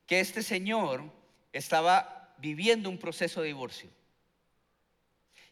que 0.06 0.20
este 0.20 0.42
señor 0.42 1.04
estaba 1.52 2.34
viviendo 2.38 2.90
un 2.90 2.98
proceso 2.98 3.40
de 3.40 3.48
divorcio. 3.48 3.90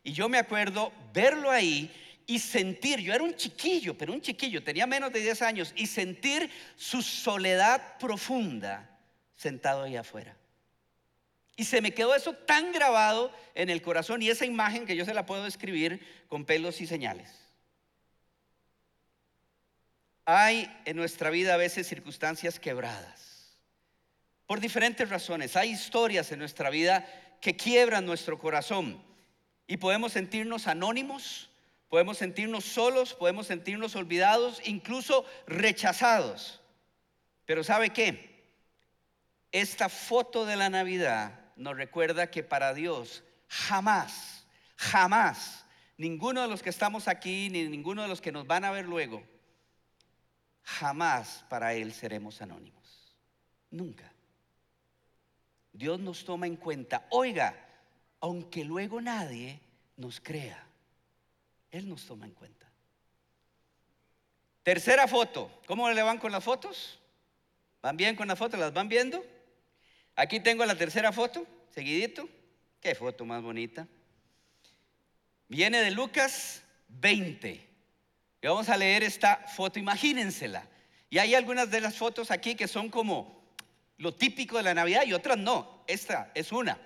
Y 0.03 0.13
yo 0.13 0.29
me 0.29 0.39
acuerdo 0.39 0.93
verlo 1.13 1.51
ahí 1.51 1.91
y 2.27 2.39
sentir, 2.39 2.99
yo 3.01 3.15
era 3.15 3.25
un 3.25 3.35
chiquillo, 3.35 3.97
pero 3.97 4.13
un 4.13 4.21
chiquillo, 4.21 4.63
tenía 4.63 4.87
menos 4.87 5.13
de 5.13 5.21
10 5.21 5.43
años, 5.43 5.73
y 5.77 5.87
sentir 5.87 6.51
su 6.77 7.03
soledad 7.03 7.99
profunda 7.99 8.99
sentado 9.37 9.85
ahí 9.85 9.97
afuera. 9.97 10.37
Y 11.57 11.65
se 11.65 11.81
me 11.81 11.93
quedó 11.93 12.15
eso 12.15 12.33
tan 12.33 12.73
grabado 12.73 13.33
en 13.55 13.69
el 13.69 13.83
corazón 13.83 14.23
y 14.23 14.31
esa 14.31 14.47
imagen 14.47 14.87
que 14.87 14.97
yo 14.97 15.05
se 15.05 15.15
la 15.15 15.27
puedo 15.27 15.45
describir 15.45 16.01
con 16.29 16.45
pelos 16.45 16.81
y 16.81 16.87
señales. 16.87 17.31
Hay 20.25 20.71
en 20.85 20.97
nuestra 20.97 21.31
vida 21.31 21.55
a 21.55 21.59
veces 21.59 21.87
circunstancias 21.87 22.59
quebradas. 22.59 23.59
Por 24.47 24.61
diferentes 24.61 25.09
razones. 25.09 25.57
Hay 25.57 25.71
historias 25.71 26.31
en 26.33 26.39
nuestra 26.39 26.71
vida 26.71 27.07
que 27.41 27.57
quiebran 27.57 28.07
nuestro 28.07 28.39
corazón. 28.39 29.03
Y 29.67 29.77
podemos 29.77 30.13
sentirnos 30.13 30.67
anónimos, 30.67 31.51
podemos 31.89 32.19
sentirnos 32.19 32.65
solos, 32.65 33.15
podemos 33.15 33.47
sentirnos 33.47 33.97
olvidados, 33.97 34.61
incluso 34.65 35.25
rechazados. 35.47 36.61
Pero 37.45 37.65
¿sabe 37.65 37.91
qué? 37.91 38.45
Esta 39.51 39.89
foto 39.89 40.47
de 40.47 40.57
la 40.57 40.71
Navidad 40.71 41.42
nos 41.63 41.77
recuerda 41.77 42.31
que 42.31 42.43
para 42.43 42.75
Dios 42.75 43.23
jamás, 43.49 44.45
jamás, 44.77 45.65
ninguno 45.97 46.43
de 46.43 46.49
los 46.49 46.63
que 46.63 46.71
estamos 46.71 47.07
aquí, 47.07 47.49
ni 47.51 47.69
ninguno 47.69 48.03
de 48.03 48.09
los 48.09 48.21
que 48.21 48.33
nos 48.33 48.47
van 48.47 48.65
a 48.65 48.73
ver 48.73 48.87
luego, 48.87 49.23
jamás 50.63 51.45
para 51.49 51.75
Él 51.75 51.93
seremos 51.93 52.43
anónimos. 52.43 53.17
Nunca. 53.71 54.13
Dios 55.73 56.01
nos 56.01 56.25
toma 56.25 56.47
en 56.47 56.57
cuenta. 56.57 57.07
Oiga, 57.11 57.57
aunque 58.21 58.65
luego 58.65 59.01
nadie 59.01 59.61
nos 59.97 60.21
crea, 60.21 60.67
Él 61.71 61.89
nos 61.89 62.05
toma 62.05 62.27
en 62.27 62.33
cuenta. 62.33 62.69
Tercera 64.63 65.09
foto. 65.09 65.63
¿Cómo 65.67 65.89
le 65.91 66.03
van 66.03 66.19
con 66.19 66.33
las 66.33 66.45
fotos? 66.45 67.01
¿Van 67.81 67.97
bien 67.97 68.15
con 68.15 68.29
las 68.29 68.39
fotos? 68.39 68.61
¿Las 68.61 68.73
van 68.73 68.89
viendo? 68.89 69.25
Aquí 70.17 70.41
tengo 70.41 70.65
la 70.65 70.77
tercera 70.77 71.13
foto, 71.13 71.47
seguidito. 71.75 72.29
Qué 72.81 72.95
foto 72.95 73.25
más 73.25 73.43
bonita. 73.43 73.87
Viene 75.49 75.81
de 75.83 75.91
Lucas 75.91 76.63
20. 76.89 77.49
Y 78.43 78.47
vamos 78.47 78.69
a 78.69 78.77
leer 78.77 79.03
esta 79.03 79.37
foto, 79.37 79.79
imagínensela. 79.79 80.67
Y 81.09 81.19
hay 81.19 81.35
algunas 81.35 81.71
de 81.71 81.81
las 81.81 81.97
fotos 81.97 82.31
aquí 82.31 82.55
que 82.55 82.69
son 82.69 82.89
como 82.89 83.43
lo 83.99 84.15
típico 84.15 84.57
de 84.57 84.65
la 84.65 84.75
Navidad 84.75 85.05
y 85.07 85.13
otras 85.13 85.39
no. 85.39 85.85
Esta 85.87 86.31
es 86.35 86.53
una. 86.53 86.79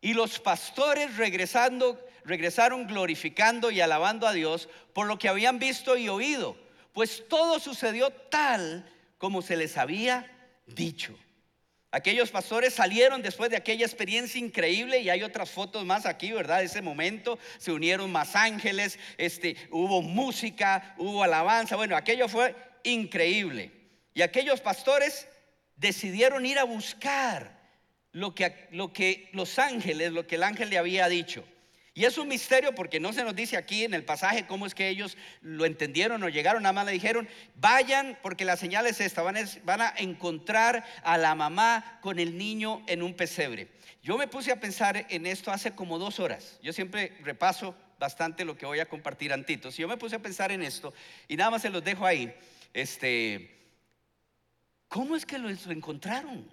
Y 0.00 0.14
los 0.14 0.38
pastores 0.38 1.16
regresando, 1.16 2.00
regresaron 2.24 2.86
glorificando 2.86 3.70
y 3.70 3.80
alabando 3.80 4.26
a 4.26 4.32
Dios 4.32 4.68
por 4.94 5.06
lo 5.06 5.18
que 5.18 5.28
habían 5.28 5.58
visto 5.58 5.96
y 5.96 6.08
oído, 6.08 6.56
pues 6.92 7.28
todo 7.28 7.58
sucedió 7.58 8.10
tal 8.10 8.88
como 9.18 9.42
se 9.42 9.56
les 9.56 9.76
había 9.76 10.30
dicho. 10.66 11.14
Aquellos 11.92 12.30
pastores 12.30 12.74
salieron 12.74 13.20
después 13.20 13.50
de 13.50 13.56
aquella 13.56 13.84
experiencia 13.84 14.38
increíble 14.38 15.00
y 15.00 15.10
hay 15.10 15.24
otras 15.24 15.50
fotos 15.50 15.84
más 15.84 16.06
aquí, 16.06 16.30
¿verdad? 16.30 16.62
Ese 16.62 16.82
momento 16.82 17.36
se 17.58 17.72
unieron 17.72 18.12
más 18.12 18.36
ángeles, 18.36 18.96
este, 19.18 19.56
hubo 19.70 20.00
música, 20.00 20.94
hubo 20.98 21.24
alabanza, 21.24 21.74
bueno, 21.74 21.96
aquello 21.96 22.28
fue 22.28 22.54
increíble. 22.84 23.72
Y 24.14 24.22
aquellos 24.22 24.60
pastores 24.60 25.26
decidieron 25.76 26.46
ir 26.46 26.60
a 26.60 26.64
buscar 26.64 27.58
lo 28.12 28.36
que, 28.36 28.68
lo 28.70 28.92
que 28.92 29.28
los 29.32 29.58
ángeles, 29.58 30.12
lo 30.12 30.28
que 30.28 30.36
el 30.36 30.44
ángel 30.44 30.70
le 30.70 30.78
había 30.78 31.08
dicho. 31.08 31.44
Y 32.00 32.06
es 32.06 32.16
un 32.16 32.28
misterio 32.28 32.74
porque 32.74 32.98
no 32.98 33.12
se 33.12 33.22
nos 33.22 33.36
dice 33.36 33.58
aquí 33.58 33.84
en 33.84 33.92
el 33.92 34.06
pasaje 34.06 34.46
cómo 34.46 34.64
es 34.64 34.74
que 34.74 34.88
ellos 34.88 35.18
lo 35.42 35.66
entendieron 35.66 36.22
o 36.22 36.30
llegaron, 36.30 36.62
nada 36.62 36.72
más 36.72 36.86
le 36.86 36.92
dijeron, 36.92 37.28
vayan 37.56 38.18
porque 38.22 38.46
la 38.46 38.56
señal 38.56 38.86
es 38.86 39.02
esta, 39.02 39.20
van, 39.20 39.36
van 39.64 39.82
a 39.82 39.92
encontrar 39.98 40.82
a 41.04 41.18
la 41.18 41.34
mamá 41.34 41.98
con 42.00 42.18
el 42.18 42.38
niño 42.38 42.82
en 42.86 43.02
un 43.02 43.12
pesebre. 43.12 43.68
Yo 44.02 44.16
me 44.16 44.28
puse 44.28 44.50
a 44.50 44.58
pensar 44.58 45.04
en 45.10 45.26
esto 45.26 45.52
hace 45.52 45.74
como 45.74 45.98
dos 45.98 46.20
horas. 46.20 46.58
Yo 46.62 46.72
siempre 46.72 47.18
repaso 47.22 47.74
bastante 47.98 48.46
lo 48.46 48.56
que 48.56 48.64
voy 48.64 48.80
a 48.80 48.88
compartir 48.88 49.30
antitos. 49.30 49.76
Yo 49.76 49.86
me 49.86 49.98
puse 49.98 50.16
a 50.16 50.22
pensar 50.22 50.50
en 50.52 50.62
esto 50.62 50.94
y 51.28 51.36
nada 51.36 51.50
más 51.50 51.60
se 51.60 51.68
los 51.68 51.84
dejo 51.84 52.06
ahí. 52.06 52.34
Este, 52.72 53.58
¿Cómo 54.88 55.16
es 55.16 55.26
que 55.26 55.36
lo 55.36 55.50
encontraron? 55.50 56.50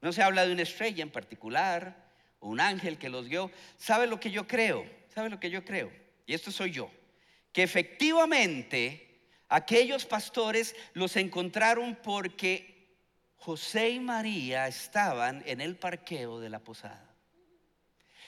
No 0.00 0.12
se 0.12 0.22
habla 0.22 0.46
de 0.46 0.52
una 0.52 0.62
estrella 0.62 1.02
en 1.02 1.10
particular, 1.10 2.03
un 2.44 2.60
ángel 2.60 2.98
que 2.98 3.08
los 3.08 3.28
dio. 3.28 3.50
¿Sabe 3.76 4.06
lo 4.06 4.20
que 4.20 4.30
yo 4.30 4.46
creo? 4.46 4.86
¿Sabe 5.14 5.30
lo 5.30 5.40
que 5.40 5.50
yo 5.50 5.64
creo? 5.64 5.90
Y 6.26 6.34
esto 6.34 6.52
soy 6.52 6.70
yo. 6.70 6.90
Que 7.52 7.62
efectivamente 7.62 9.28
aquellos 9.48 10.04
pastores 10.04 10.74
los 10.92 11.16
encontraron 11.16 11.98
porque 12.02 12.96
José 13.36 13.90
y 13.90 14.00
María 14.00 14.68
estaban 14.68 15.42
en 15.46 15.60
el 15.60 15.76
parqueo 15.76 16.40
de 16.40 16.50
la 16.50 16.60
posada. 16.60 17.10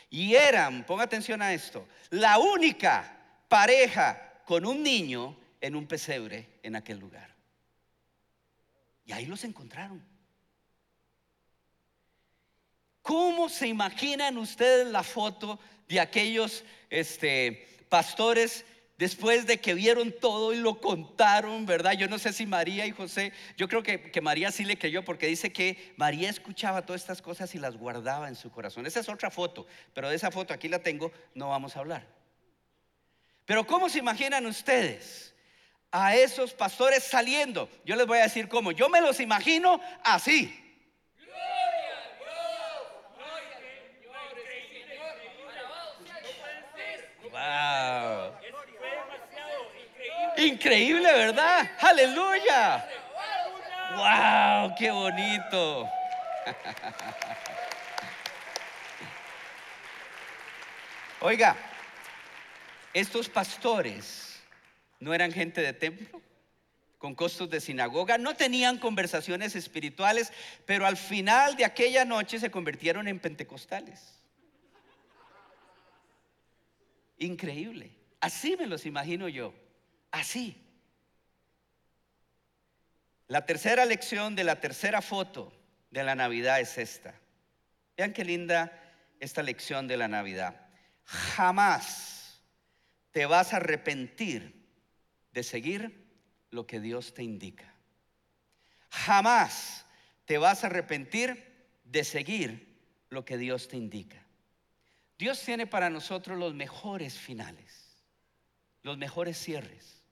Y 0.09 0.35
eran, 0.35 0.85
ponga 0.85 1.05
atención 1.05 1.43
a 1.43 1.53
esto, 1.53 1.87
la 2.11 2.39
única 2.39 3.43
pareja 3.49 4.41
con 4.45 4.65
un 4.65 4.83
niño 4.83 5.37
en 5.61 5.75
un 5.75 5.87
pesebre 5.87 6.59
en 6.63 6.77
aquel 6.77 6.99
lugar. 6.99 7.35
Y 9.05 9.13
ahí 9.13 9.27
los 9.27 9.45
encontraron. 9.45 10.16
¿Cómo 13.07 13.49
se 13.49 13.69
imaginan 13.69 14.37
ustedes 14.37 14.89
la 14.89 15.05
foto 15.05 15.61
de 15.87 16.01
aquellos 16.01 16.65
este, 16.91 17.69
pastores 17.89 18.65
después 18.99 19.47
de 19.47 19.61
que 19.61 19.75
vieron 19.75 20.13
todo 20.21 20.53
y 20.53 20.57
lo 20.57 20.81
contaron, 20.81 21.67
verdad? 21.67 21.93
Yo 21.93 22.09
no 22.09 22.19
sé 22.19 22.33
si 22.33 22.47
María 22.47 22.85
y 22.85 22.91
José, 22.91 23.33
yo 23.57 23.69
creo 23.69 23.85
que, 23.85 24.11
que, 24.11 24.21
María 24.21 24.51
sí 24.51 24.65
le 24.65 24.77
creyó 24.77 25.05
porque 25.05 25.29
dice 25.29 25.53
que 25.53 25.95
María 25.97 26.29
escuchaba 26.29 26.85
todas 26.85 27.01
estas 27.01 27.23
cosas 27.23 27.55
y 27.55 27.61
las 27.61 27.77
guardaba 27.77 28.27
en 28.27 28.35
su 28.35 28.51
corazón. 28.51 28.87
Esa 28.87 28.99
es 28.99 29.09
otra 29.09 29.31
foto, 29.31 29.69
pero 29.95 30.09
de 30.11 30.17
esa 30.17 30.33
foto 30.33 30.53
aquí 30.53 30.69
la 30.69 30.81
tengo, 30.81 31.13
no 31.33 31.51
vamos 31.51 31.77
a 31.77 31.79
hablar. 31.79 32.05
Pero 33.45 33.65
¿cómo 33.69 33.89
se 33.89 34.01
imaginan 34.01 34.47
ustedes 34.47 35.33
a 35.93 36.17
esos 36.17 36.55
pastores 36.55 37.05
saliendo? 37.05 37.71
Yo 37.85 37.95
les 37.95 38.09
voy 38.09 38.19
a 38.19 38.23
decir 38.23 38.49
cómo. 38.49 38.73
Yo 38.73 38.89
me 38.89 39.01
los 39.01 39.21
imagino 39.21 39.81
así. 40.03 40.66
Wow. 47.47 48.33
Increíble, 50.37 51.13
¿verdad? 51.13 51.71
Aleluya. 51.81 52.89
Wow, 53.97 54.75
qué 54.77 54.91
bonito. 54.91 55.89
Oiga, 61.21 61.57
estos 62.93 63.29
pastores 63.29 64.41
no 65.01 65.15
eran 65.15 65.33
gente 65.33 65.63
de 65.63 65.73
templo, 65.73 66.21
con 66.99 67.15
costos 67.15 67.49
de 67.51 67.61
sinagoga, 67.61 68.19
no 68.19 68.35
tenían 68.35 68.79
conversaciones 68.79 69.55
espirituales, 69.55 70.33
pero 70.67 70.87
al 70.87 70.97
final 70.97 71.57
de 71.57 71.65
aquella 71.65 72.05
noche 72.05 72.41
se 72.41 72.51
convirtieron 72.51 73.07
en 73.09 73.21
pentecostales. 73.21 74.16
Increíble. 77.19 77.93
Así 78.21 78.57
me 78.57 78.67
los 78.67 78.87
imagino 78.87 79.29
yo. 79.29 79.55
Así. 80.11 80.63
La 83.29 83.45
tercera 83.45 83.85
lección 83.85 84.37
de 84.37 84.45
la 84.45 84.61
tercera 84.61 85.03
foto 85.03 85.53
de 85.91 86.05
la 86.05 86.15
Navidad 86.15 86.61
es 86.61 86.79
esta. 86.79 87.15
Vean 87.97 88.13
qué 88.13 88.25
linda 88.25 88.73
esta 89.21 89.43
lección 89.43 89.89
de 89.89 89.97
la 89.97 90.09
Navidad. 90.09 90.69
Jamás 91.05 92.41
te 93.11 93.27
vas 93.27 93.53
a 93.53 93.57
arrepentir 93.57 94.67
de 95.33 95.43
seguir 95.43 96.07
lo 96.51 96.67
que 96.67 96.81
Dios 96.81 97.15
te 97.15 97.23
indica. 97.23 97.73
Jamás 98.91 99.87
te 100.25 100.39
vas 100.39 100.65
a 100.65 100.69
arrepentir 100.69 101.55
de 101.85 102.05
seguir 102.05 102.77
lo 103.09 103.25
que 103.25 103.39
Dios 103.39 103.69
te 103.69 103.77
indica. 103.77 104.26
Dios 105.19 105.41
tiene 105.41 105.67
para 105.67 105.89
nosotros 105.89 106.39
los 106.39 106.55
mejores 106.55 107.19
finales, 107.19 108.05
los 108.83 108.99
mejores 108.99 109.39
cierres, 109.39 110.03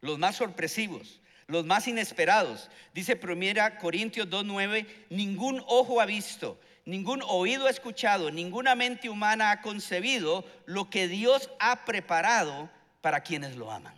los 0.00 0.18
más 0.18 0.36
sorpresivos, 0.36 1.20
los 1.46 1.64
más 1.64 1.88
inesperados. 1.88 2.70
Dice 2.92 3.18
1 3.22 3.78
Corintios 3.80 4.28
2.9, 4.28 4.86
ningún 5.08 5.62
ojo 5.66 6.00
ha 6.00 6.06
visto, 6.06 6.60
ningún 6.84 7.22
oído 7.26 7.66
ha 7.66 7.70
escuchado, 7.70 8.30
ninguna 8.30 8.74
mente 8.74 9.08
humana 9.08 9.50
ha 9.50 9.62
concebido 9.62 10.44
lo 10.66 10.90
que 10.90 11.08
Dios 11.08 11.50
ha 11.58 11.84
preparado 11.86 12.68
para 13.00 13.22
quienes 13.22 13.56
lo 13.56 13.70
aman. 13.70 13.94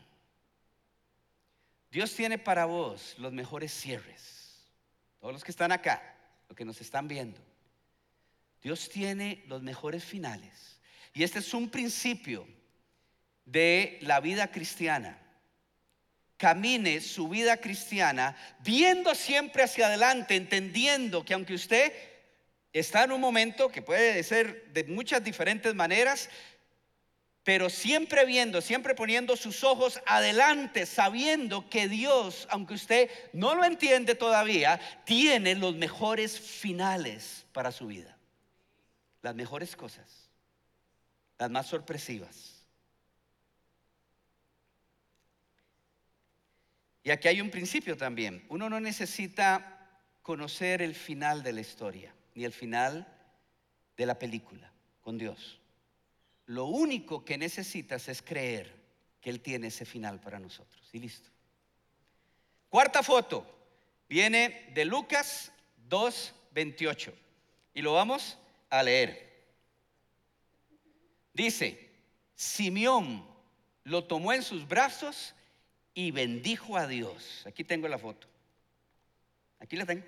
Dios 1.91 2.15
tiene 2.15 2.39
para 2.39 2.67
vos 2.67 3.15
los 3.19 3.33
mejores 3.33 3.73
cierres. 3.73 4.61
Todos 5.19 5.33
los 5.33 5.43
que 5.43 5.51
están 5.51 5.73
acá, 5.73 6.15
los 6.49 6.57
que 6.57 6.65
nos 6.65 6.81
están 6.81 7.09
viendo. 7.09 7.41
Dios 8.63 8.89
tiene 8.89 9.45
los 9.47 9.63
mejores 9.63 10.05
finales. 10.05 10.81
Y 11.13 11.23
este 11.23 11.39
es 11.39 11.55
un 11.55 11.71
principio 11.71 12.47
de 13.45 13.99
la 14.03 14.21
vida 14.21 14.51
cristiana. 14.51 15.19
Camine 16.37 17.01
su 17.01 17.29
vida 17.29 17.57
cristiana 17.57 18.37
viendo 18.61 19.15
siempre 19.15 19.63
hacia 19.63 19.87
adelante, 19.87 20.37
entendiendo 20.37 21.25
que 21.25 21.33
aunque 21.33 21.55
usted 21.55 21.93
está 22.73 23.05
en 23.05 23.13
un 23.13 23.21
momento 23.21 23.71
que 23.71 23.81
puede 23.81 24.23
ser 24.23 24.67
de 24.73 24.85
muchas 24.85 25.25
diferentes 25.25 25.75
maneras, 25.75 26.29
pero 27.43 27.71
siempre 27.71 28.27
viendo, 28.27 28.61
siempre 28.61 28.95
poniendo 28.95 29.37
sus 29.37 29.63
ojos 29.63 30.01
adelante, 30.05 30.85
sabiendo 30.85 31.71
que 31.71 31.89
Dios, 31.89 32.49
aunque 32.51 32.75
usted 32.75 33.09
no 33.33 33.55
lo 33.55 33.65
entiende 33.65 34.17
todavía, 34.17 34.81
tiene 35.05 35.55
los 35.55 35.77
mejores 35.77 36.39
finales 36.39 37.47
para 37.53 37.71
su 37.71 37.87
vida. 37.87 38.16
Las 39.27 39.35
mejores 39.35 39.75
cosas, 39.75 40.31
las 41.37 41.51
más 41.51 41.67
sorpresivas. 41.67 42.65
Y 47.03 47.11
aquí 47.11 47.27
hay 47.27 47.41
un 47.41 47.51
principio 47.51 47.97
también. 47.97 48.47
Uno 48.49 48.71
no 48.71 48.79
necesita 48.79 50.01
conocer 50.23 50.81
el 50.81 50.95
final 50.95 51.43
de 51.43 51.55
la 51.55 51.61
historia, 51.61 52.15
ni 52.37 52.45
el 52.45 52.53
final 52.53 53.05
de 53.97 54.07
la 54.07 54.17
película 54.17 54.71
con 55.01 55.19
Dios. 55.19 55.59
Lo 56.45 56.67
único 56.67 57.25
que 57.25 57.37
necesitas 57.37 58.07
es 58.07 58.23
creer 58.23 58.73
que 59.21 59.31
Él 59.31 59.41
tiene 59.41 59.67
ese 59.67 59.85
final 59.85 60.21
para 60.21 60.39
nosotros. 60.39 60.89
Y 60.93 61.01
listo. 61.01 61.29
Cuarta 62.69 63.03
foto 63.03 63.45
viene 64.09 64.71
de 64.73 64.85
Lucas 64.85 65.51
2.28 65.91 67.13
y 67.75 67.83
lo 67.83 67.93
vamos 67.95 68.39
a 68.71 68.83
leer. 68.83 69.27
Dice, 71.33 71.91
Simeón 72.35 73.27
lo 73.85 74.05
tomó 74.05 74.33
en 74.33 74.43
sus 74.43 74.67
brazos 74.67 75.35
y 75.95 76.11
bendijo 76.11 76.77
a 76.77 76.87
Dios. 76.87 77.45
Aquí 77.47 77.65
tengo 77.65 77.89
la 77.89 77.99
foto. 77.99 78.27
Aquí 79.61 79.77
la 79.77 79.87
tengo. 79.87 80.05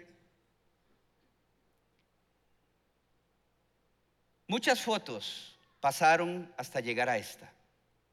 Muchas 4.46 4.80
fotos 4.80 5.58
pasaron 5.80 6.52
hasta 6.56 6.80
llegar 6.80 7.08
a 7.08 7.18
esta, 7.18 7.52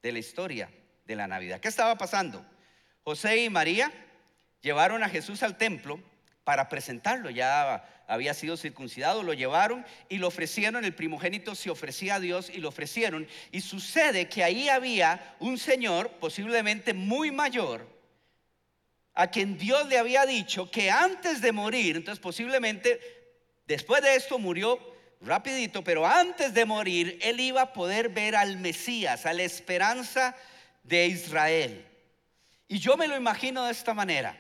de 0.01 0.12
la 0.12 0.19
historia 0.19 0.69
de 1.05 1.15
la 1.15 1.27
Navidad. 1.27 1.60
¿Qué 1.62 1.69
estaba 1.69 1.97
pasando? 1.97 2.45
José 3.03 3.43
y 3.43 3.49
María 3.49 3.91
llevaron 4.62 5.03
a 5.03 5.10
Jesús 5.10 5.43
al 5.43 5.58
templo 5.58 5.99
para 6.43 6.67
presentarlo. 6.67 7.29
Ya 7.29 7.94
había 8.08 8.34
sido 8.34 8.58
circuncidado, 8.58 9.24
lo 9.24 9.34
llevaron 9.34 9.86
y 10.10 10.18
lo 10.18 10.28
ofrecieron. 10.28 10.86
El 10.86 10.94
primogénito 10.94 11.56
se 11.56 11.70
ofrecía 11.70 12.15
a 12.15 12.20
Dios 12.20 12.50
y 12.54 12.58
lo 12.58 12.70
ofrecieron. 12.70 13.28
Y 13.52 13.62
sucede 13.62 14.30
que 14.30 14.44
ahí 14.44 14.70
había 14.70 15.36
un 15.39 15.58
señor, 15.58 16.12
posiblemente 16.20 16.94
muy 16.94 17.32
mayor, 17.32 17.88
a 19.13 19.28
quien 19.28 19.58
Dios 19.58 19.88
le 19.88 19.98
había 19.98 20.26
dicho 20.26 20.70
que 20.70 20.91
antes 20.91 21.41
de 21.41 21.52
morir, 21.52 21.96
entonces 21.96 22.22
posiblemente 22.22 23.00
después 23.65 24.02
de 24.04 24.15
esto 24.15 24.38
murió 24.38 24.78
rapidito, 25.22 25.84
pero 25.84 26.06
antes 26.06 26.54
de 26.54 26.65
morir, 26.65 27.18
él 27.22 27.39
iba 27.39 27.62
a 27.62 27.74
poder 27.74 28.10
ver 28.10 28.36
al 28.36 28.58
Mesías, 28.58 29.26
a 29.26 29.34
la 29.34 29.44
esperanza 29.44 30.36
de 30.84 31.08
Israel. 31.08 31.86
Y 32.68 32.80
yo 32.80 32.98
me 32.98 33.08
lo 33.08 33.15
imagino 33.15 33.65
de 33.65 33.72
esta 33.72 33.94
manera. 33.94 34.38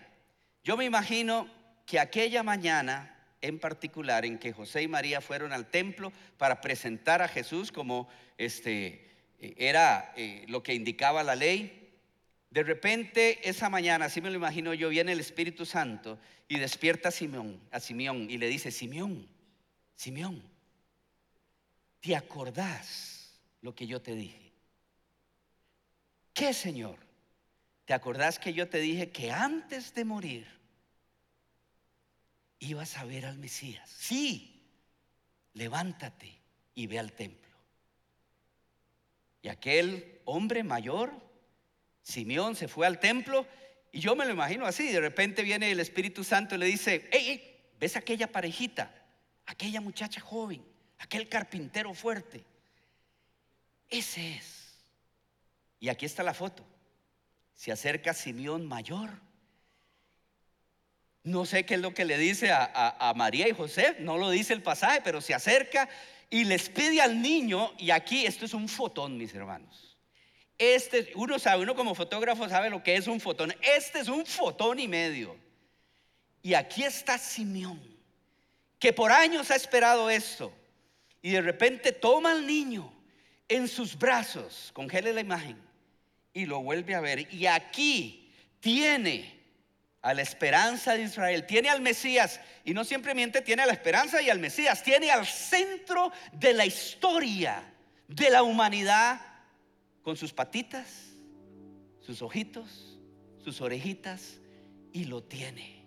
Yo 0.63 0.75
me 0.75 0.85
imagino 0.85 1.49
que 1.85 1.99
aquella 1.99 2.43
mañana 2.43 3.14
en 3.47 3.59
particular 3.59 4.25
en 4.25 4.37
que 4.37 4.53
José 4.53 4.83
y 4.83 4.87
María 4.87 5.21
fueron 5.21 5.53
al 5.53 5.69
templo 5.69 6.11
para 6.37 6.61
presentar 6.61 7.21
a 7.21 7.27
Jesús 7.27 7.71
como 7.71 8.09
este 8.37 9.05
era 9.39 10.13
eh, 10.15 10.45
lo 10.47 10.63
que 10.63 10.73
indicaba 10.73 11.23
la 11.23 11.35
ley. 11.35 11.91
De 12.49 12.63
repente 12.63 13.47
esa 13.47 13.69
mañana, 13.69 14.05
así 14.05 14.21
me 14.21 14.29
lo 14.29 14.35
imagino 14.35 14.73
yo, 14.73 14.89
viene 14.89 15.11
el 15.11 15.19
Espíritu 15.19 15.65
Santo 15.65 16.17
y 16.47 16.57
despierta 16.57 17.09
a 17.09 17.11
Simeón, 17.11 17.59
a 17.71 17.79
Simeón 17.79 18.29
y 18.29 18.37
le 18.37 18.47
dice, 18.47 18.71
Simeón, 18.71 19.27
Simeón, 19.95 20.41
¿te 22.01 22.15
acordás 22.15 23.39
lo 23.61 23.75
que 23.75 23.87
yo 23.87 24.01
te 24.01 24.15
dije? 24.15 24.53
¿Qué, 26.33 26.53
Señor? 26.53 26.97
¿Te 27.85 27.93
acordás 27.93 28.39
que 28.39 28.53
yo 28.53 28.67
te 28.67 28.79
dije 28.79 29.09
que 29.09 29.31
antes 29.31 29.93
de 29.93 30.05
morir 30.05 30.47
ibas 32.59 32.97
a 32.97 33.05
ver 33.05 33.25
al 33.25 33.37
Mesías? 33.37 33.89
Sí, 33.89 34.63
levántate 35.53 36.39
y 36.73 36.87
ve 36.87 36.99
al 36.99 37.13
templo. 37.13 37.55
Y 39.41 39.49
aquel 39.49 40.21
hombre 40.25 40.63
mayor, 40.63 41.13
Simeón, 42.01 42.55
se 42.55 42.67
fue 42.67 42.87
al 42.87 42.99
templo 42.99 43.47
y 43.91 43.99
yo 43.99 44.15
me 44.15 44.25
lo 44.25 44.31
imagino 44.31 44.65
así. 44.65 44.91
De 44.91 44.99
repente 44.99 45.43
viene 45.43 45.71
el 45.71 45.79
Espíritu 45.79 46.23
Santo 46.23 46.55
y 46.55 46.57
le 46.57 46.65
dice, 46.65 47.07
hey, 47.11 47.71
¿ves 47.79 47.95
aquella 47.95 48.31
parejita? 48.31 48.91
Aquella 49.45 49.81
muchacha 49.81 50.19
joven 50.19 50.63
aquel 50.99 51.29
carpintero 51.29 51.93
fuerte. 51.93 52.45
Ese 53.89 54.35
es. 54.35 54.85
Y 55.79 55.89
aquí 55.89 56.05
está 56.05 56.23
la 56.23 56.33
foto. 56.33 56.65
Se 57.53 57.71
acerca 57.71 58.13
Simeón 58.13 58.65
mayor. 58.65 59.21
No 61.25 61.43
sé 61.43 61.65
qué 61.65 61.73
es 61.73 61.81
lo 61.81 61.91
que 61.91 62.05
le 62.05 62.19
dice 62.19 62.51
a, 62.51 63.13
María 63.15 63.47
y 63.47 63.51
José, 63.51 63.95
no 63.99 64.15
lo 64.17 64.29
dice 64.29 64.53
el 64.53 64.61
pasaje, 64.61 65.01
pero 65.03 65.21
se 65.21 65.33
acerca 65.33 65.89
y 66.29 66.43
les 66.43 66.69
pide 66.69 67.01
al 67.01 67.19
niño, 67.19 67.73
y 67.79 67.89
aquí 67.89 68.27
esto 68.27 68.45
es 68.45 68.53
un 68.53 68.69
fotón, 68.69 69.17
mis 69.17 69.33
hermanos. 69.33 69.97
Este, 70.59 71.11
uno 71.15 71.39
sabe, 71.39 71.63
uno 71.63 71.75
como 71.75 71.95
fotógrafo 71.95 72.47
sabe 72.47 72.69
lo 72.69 72.83
que 72.83 72.95
es 72.95 73.07
un 73.07 73.19
fotón. 73.19 73.55
Este 73.61 73.99
es 73.99 74.07
un 74.07 74.23
fotón 74.23 74.79
y 74.79 74.87
medio. 74.87 75.35
Y 76.43 76.53
aquí 76.53 76.83
está 76.83 77.17
Simeón, 77.17 77.81
que 78.77 78.93
por 78.93 79.11
años 79.11 79.49
ha 79.49 79.55
esperado 79.55 80.11
esto 80.11 80.53
y 81.23 81.31
de 81.31 81.41
repente 81.41 81.91
toma 81.91 82.33
al 82.33 82.45
niño 82.45 82.93
en 83.49 83.67
sus 83.67 83.97
brazos, 83.97 84.69
congele 84.73 85.11
la 85.11 85.21
imagen 85.21 85.57
y 86.33 86.45
lo 86.45 86.61
vuelve 86.61 86.93
a 86.93 87.01
ver. 87.01 87.33
Y 87.33 87.47
aquí 87.47 88.31
tiene 88.59 89.34
a 90.05 90.13
la 90.13 90.21
esperanza 90.21 90.93
de 90.93 91.01
Israel, 91.01 91.47
tiene 91.47 91.67
al 91.67 91.81
Mesías, 91.81 92.39
y 92.63 92.75
no 92.75 92.83
simplemente 92.83 93.41
tiene 93.41 93.63
a 93.63 93.65
la 93.65 93.73
esperanza 93.73 94.21
y 94.21 94.29
al 94.29 94.37
Mesías, 94.37 94.83
tiene 94.83 95.09
al 95.09 95.25
centro 95.25 96.11
de 96.31 96.53
la 96.53 96.63
historia 96.63 97.63
de 98.07 98.29
la 98.29 98.43
humanidad 98.43 99.19
con 100.03 100.15
sus 100.15 100.31
patitas, 100.31 101.07
sus 102.01 102.21
ojitos, 102.21 102.99
sus 103.43 103.61
orejitas, 103.61 104.37
y 104.93 105.05
lo 105.05 105.23
tiene. 105.23 105.83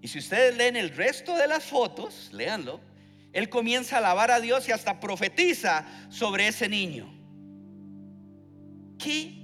Y 0.00 0.06
si 0.06 0.20
ustedes 0.20 0.56
leen 0.56 0.76
el 0.76 0.90
resto 0.90 1.36
de 1.36 1.48
las 1.48 1.64
fotos, 1.64 2.30
léanlo, 2.32 2.80
él 3.32 3.48
comienza 3.48 3.96
a 3.96 3.98
alabar 3.98 4.30
a 4.30 4.38
Dios 4.38 4.68
y 4.68 4.72
hasta 4.72 5.00
profetiza 5.00 5.84
sobre 6.10 6.46
ese 6.46 6.68
niño. 6.68 7.12
¿Qué 9.00 9.34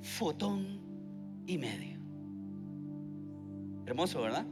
fotón 0.00 1.42
y 1.44 1.58
medio? 1.58 1.99
Hermoso, 3.90 4.22
¿verdad? 4.22 4.46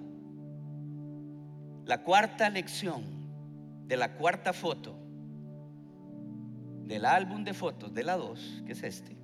La 1.84 2.02
cuarta 2.02 2.50
lección 2.50 3.04
de 3.86 3.96
la 3.96 4.16
cuarta 4.16 4.52
foto 4.52 4.98
del 6.84 7.04
álbum 7.04 7.44
de 7.44 7.54
fotos 7.54 7.94
de 7.94 8.02
la 8.02 8.16
2, 8.16 8.64
que 8.66 8.72
es 8.72 8.82
este, 8.82 9.16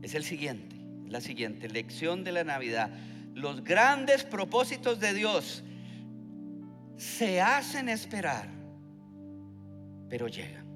es 0.00 0.14
el 0.14 0.24
siguiente, 0.24 0.74
la 1.06 1.20
siguiente 1.20 1.68
lección 1.68 2.24
de 2.24 2.32
la 2.32 2.44
Navidad. 2.44 2.88
Los 3.34 3.62
grandes 3.62 4.24
propósitos 4.24 4.98
de 5.00 5.12
Dios 5.12 5.62
se 6.96 7.42
hacen 7.42 7.90
esperar, 7.90 8.48
pero 10.08 10.28
llegan. 10.28 10.66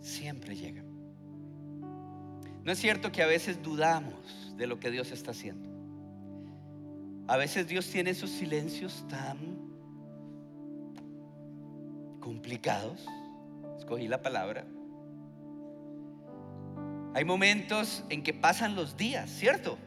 Siempre 0.00 0.56
llegan. 0.56 0.86
No 2.64 2.72
es 2.72 2.78
cierto 2.80 3.12
que 3.12 3.22
a 3.22 3.26
veces 3.26 3.62
dudamos 3.62 4.52
de 4.56 4.66
lo 4.66 4.80
que 4.80 4.90
Dios 4.90 5.12
está 5.12 5.30
haciendo. 5.30 5.71
A 7.32 7.38
veces 7.38 7.66
Dios 7.66 7.88
tiene 7.88 8.10
esos 8.10 8.28
silencios 8.28 9.06
tan 9.08 9.38
complicados. 12.20 13.06
Escogí 13.78 14.06
la 14.06 14.20
palabra. 14.20 14.66
Hay 17.14 17.24
momentos 17.24 18.04
en 18.10 18.22
que 18.22 18.34
pasan 18.34 18.74
los 18.74 18.98
días, 18.98 19.30
¿cierto? 19.30 19.78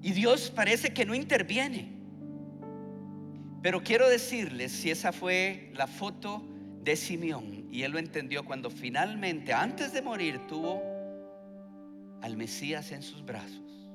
Y 0.00 0.12
Dios 0.12 0.50
parece 0.50 0.94
que 0.94 1.04
no 1.04 1.14
interviene. 1.14 1.92
Pero 3.60 3.82
quiero 3.82 4.08
decirles 4.08 4.72
si 4.72 4.90
esa 4.90 5.12
fue 5.12 5.70
la 5.74 5.86
foto 5.86 6.42
de 6.82 6.96
Simeón 6.96 7.68
y 7.70 7.82
él 7.82 7.92
lo 7.92 7.98
entendió 7.98 8.42
cuando 8.42 8.70
finalmente, 8.70 9.52
antes 9.52 9.92
de 9.92 10.00
morir, 10.00 10.40
tuvo 10.48 10.80
al 12.22 12.38
Mesías 12.38 12.90
en 12.92 13.02
sus 13.02 13.22
brazos. 13.22 13.85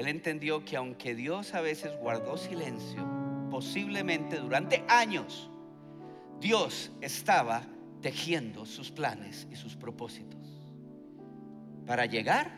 Él 0.00 0.08
entendió 0.08 0.64
que 0.64 0.78
aunque 0.78 1.14
Dios 1.14 1.52
a 1.52 1.60
veces 1.60 1.94
guardó 2.00 2.38
silencio, 2.38 3.06
posiblemente 3.50 4.38
durante 4.38 4.82
años, 4.88 5.50
Dios 6.40 6.90
estaba 7.02 7.64
tejiendo 8.00 8.64
sus 8.64 8.90
planes 8.90 9.46
y 9.50 9.56
sus 9.56 9.76
propósitos 9.76 10.40
para 11.84 12.06
llegar 12.06 12.50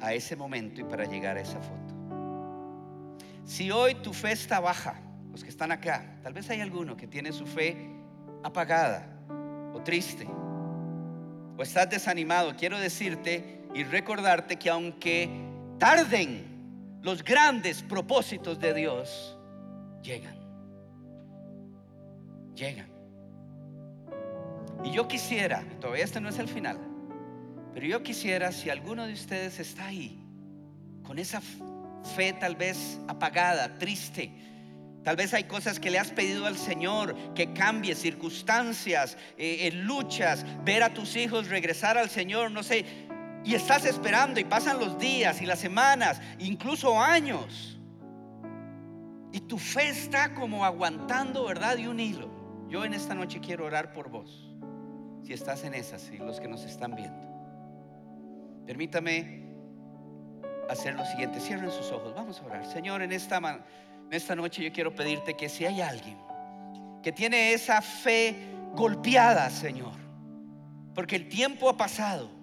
a 0.00 0.14
ese 0.14 0.36
momento 0.36 0.80
y 0.82 0.84
para 0.84 1.04
llegar 1.06 1.36
a 1.36 1.40
esa 1.40 1.60
foto. 1.60 1.94
Si 3.44 3.72
hoy 3.72 3.96
tu 3.96 4.12
fe 4.12 4.30
está 4.30 4.60
baja, 4.60 5.00
los 5.32 5.42
que 5.42 5.50
están 5.50 5.72
acá, 5.72 6.20
tal 6.22 6.32
vez 6.32 6.48
hay 6.48 6.60
alguno 6.60 6.96
que 6.96 7.08
tiene 7.08 7.32
su 7.32 7.44
fe 7.44 7.90
apagada 8.44 9.18
o 9.74 9.80
triste, 9.82 10.28
o 11.56 11.60
estás 11.60 11.90
desanimado, 11.90 12.54
quiero 12.54 12.78
decirte 12.78 13.64
y 13.74 13.82
recordarte 13.82 14.54
que 14.54 14.70
aunque 14.70 15.45
tarden, 15.78 17.00
los 17.02 17.22
grandes 17.22 17.82
propósitos 17.82 18.58
de 18.58 18.74
Dios 18.74 19.38
llegan. 20.02 20.36
Llegan. 22.54 22.90
Y 24.84 24.92
yo 24.92 25.08
quisiera, 25.08 25.64
todavía 25.80 26.04
este 26.04 26.20
no 26.20 26.28
es 26.28 26.38
el 26.38 26.48
final, 26.48 26.78
pero 27.74 27.86
yo 27.86 28.02
quisiera 28.02 28.52
si 28.52 28.70
alguno 28.70 29.06
de 29.06 29.12
ustedes 29.12 29.58
está 29.58 29.86
ahí, 29.86 30.22
con 31.02 31.18
esa 31.18 31.40
fe 32.14 32.32
tal 32.32 32.56
vez 32.56 32.98
apagada, 33.08 33.78
triste. 33.78 34.32
Tal 35.02 35.14
vez 35.14 35.32
hay 35.34 35.44
cosas 35.44 35.78
que 35.78 35.88
le 35.88 36.00
has 36.00 36.10
pedido 36.10 36.46
al 36.46 36.56
Señor 36.56 37.14
que 37.34 37.52
cambie, 37.52 37.94
circunstancias, 37.94 39.16
eh, 39.38 39.70
luchas, 39.72 40.44
ver 40.64 40.82
a 40.82 40.92
tus 40.92 41.14
hijos 41.14 41.48
regresar 41.48 41.96
al 41.96 42.10
Señor, 42.10 42.50
no 42.50 42.64
sé. 42.64 43.05
Y 43.46 43.54
estás 43.54 43.84
esperando 43.84 44.40
y 44.40 44.44
pasan 44.44 44.80
los 44.80 44.98
días 44.98 45.40
y 45.40 45.46
las 45.46 45.60
semanas, 45.60 46.20
incluso 46.40 47.00
años. 47.00 47.78
Y 49.30 49.38
tu 49.38 49.56
fe 49.56 49.88
está 49.88 50.34
como 50.34 50.64
aguantando, 50.64 51.44
¿verdad? 51.44 51.76
De 51.76 51.88
un 51.88 52.00
hilo. 52.00 52.28
Yo 52.68 52.84
en 52.84 52.92
esta 52.92 53.14
noche 53.14 53.38
quiero 53.38 53.64
orar 53.64 53.92
por 53.92 54.10
vos. 54.10 54.52
Si 55.22 55.32
estás 55.32 55.62
en 55.62 55.74
esas 55.74 56.10
y 56.10 56.18
los 56.18 56.40
que 56.40 56.48
nos 56.48 56.64
están 56.64 56.96
viendo. 56.96 57.24
Permítame 58.66 59.44
hacer 60.68 60.96
lo 60.96 61.04
siguiente. 61.04 61.38
Cierren 61.38 61.70
sus 61.70 61.92
ojos. 61.92 62.16
Vamos 62.16 62.40
a 62.40 62.46
orar. 62.46 62.66
Señor, 62.66 63.00
en 63.00 63.12
esta, 63.12 63.36
en 63.36 63.62
esta 64.10 64.34
noche 64.34 64.64
yo 64.64 64.72
quiero 64.72 64.92
pedirte 64.92 65.34
que 65.34 65.48
si 65.48 65.64
hay 65.64 65.80
alguien 65.80 66.18
que 67.00 67.12
tiene 67.12 67.52
esa 67.52 67.80
fe 67.80 68.34
golpeada, 68.74 69.48
Señor, 69.50 69.94
porque 70.96 71.14
el 71.14 71.28
tiempo 71.28 71.70
ha 71.70 71.76
pasado 71.76 72.35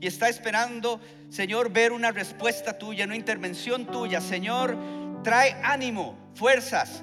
y 0.00 0.06
está 0.06 0.28
esperando, 0.28 1.00
Señor, 1.28 1.70
ver 1.70 1.92
una 1.92 2.10
respuesta 2.12 2.78
tuya, 2.78 3.04
una 3.04 3.16
intervención 3.16 3.86
tuya, 3.86 4.20
Señor, 4.20 4.76
trae 5.22 5.56
ánimo, 5.62 6.16
fuerzas, 6.34 7.02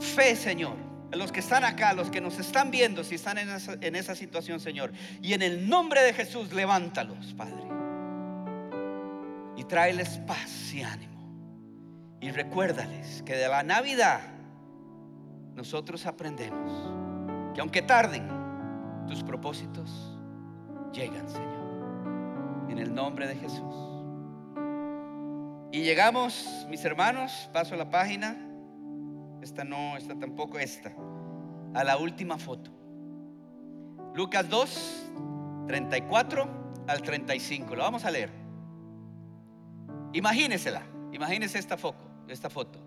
fe, 0.00 0.34
Señor. 0.36 0.76
A 1.12 1.16
los 1.16 1.32
que 1.32 1.40
están 1.40 1.64
acá, 1.64 1.92
los 1.92 2.08
que 2.10 2.20
nos 2.20 2.38
están 2.38 2.70
viendo, 2.70 3.02
si 3.02 3.16
están 3.16 3.38
en 3.38 3.50
esa, 3.50 3.76
en 3.80 3.96
esa 3.96 4.14
situación, 4.14 4.60
Señor. 4.60 4.92
Y 5.20 5.32
en 5.32 5.42
el 5.42 5.68
nombre 5.68 6.02
de 6.02 6.12
Jesús, 6.12 6.52
levántalos, 6.52 7.34
Padre 7.34 7.70
y 9.60 9.64
tráeles 9.64 10.18
paz 10.26 10.72
y 10.72 10.82
ánimo. 10.82 11.20
Y 12.20 12.30
recuérdales 12.30 13.22
que 13.24 13.36
de 13.36 13.46
la 13.46 13.62
Navidad 13.62 14.20
nosotros 15.54 16.06
aprendemos 16.06 16.72
que 17.54 17.60
aunque 17.60 17.82
tarden, 17.82 18.26
tus 19.06 19.22
propósitos 19.22 20.18
llegan, 20.94 21.28
Señor. 21.28 21.59
En 22.70 22.78
el 22.78 22.94
nombre 22.94 23.26
de 23.26 23.34
Jesús. 23.34 23.74
Y 25.72 25.82
llegamos, 25.82 26.66
mis 26.68 26.84
hermanos, 26.84 27.50
paso 27.52 27.74
a 27.74 27.76
la 27.76 27.90
página. 27.90 28.36
Esta 29.42 29.64
no, 29.64 29.96
esta 29.96 30.18
tampoco, 30.18 30.58
esta. 30.58 30.92
A 31.74 31.84
la 31.84 31.96
última 31.96 32.38
foto. 32.38 32.70
Lucas 34.14 34.48
2, 34.48 35.10
34 35.66 36.48
al 36.86 37.02
35. 37.02 37.74
Lo 37.74 37.82
vamos 37.82 38.04
a 38.04 38.10
leer. 38.10 38.30
Imagínesela, 40.12 40.82
imagínese 41.12 41.58
esta 41.58 41.76
foto, 41.76 42.04
esta 42.28 42.50
foto. 42.50 42.80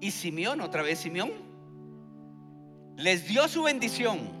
Y 0.00 0.10
Simeón, 0.10 0.60
otra 0.60 0.82
vez 0.82 0.98
Simeón, 0.98 1.30
les 2.96 3.26
dio 3.26 3.48
su 3.48 3.62
bendición. 3.62 4.39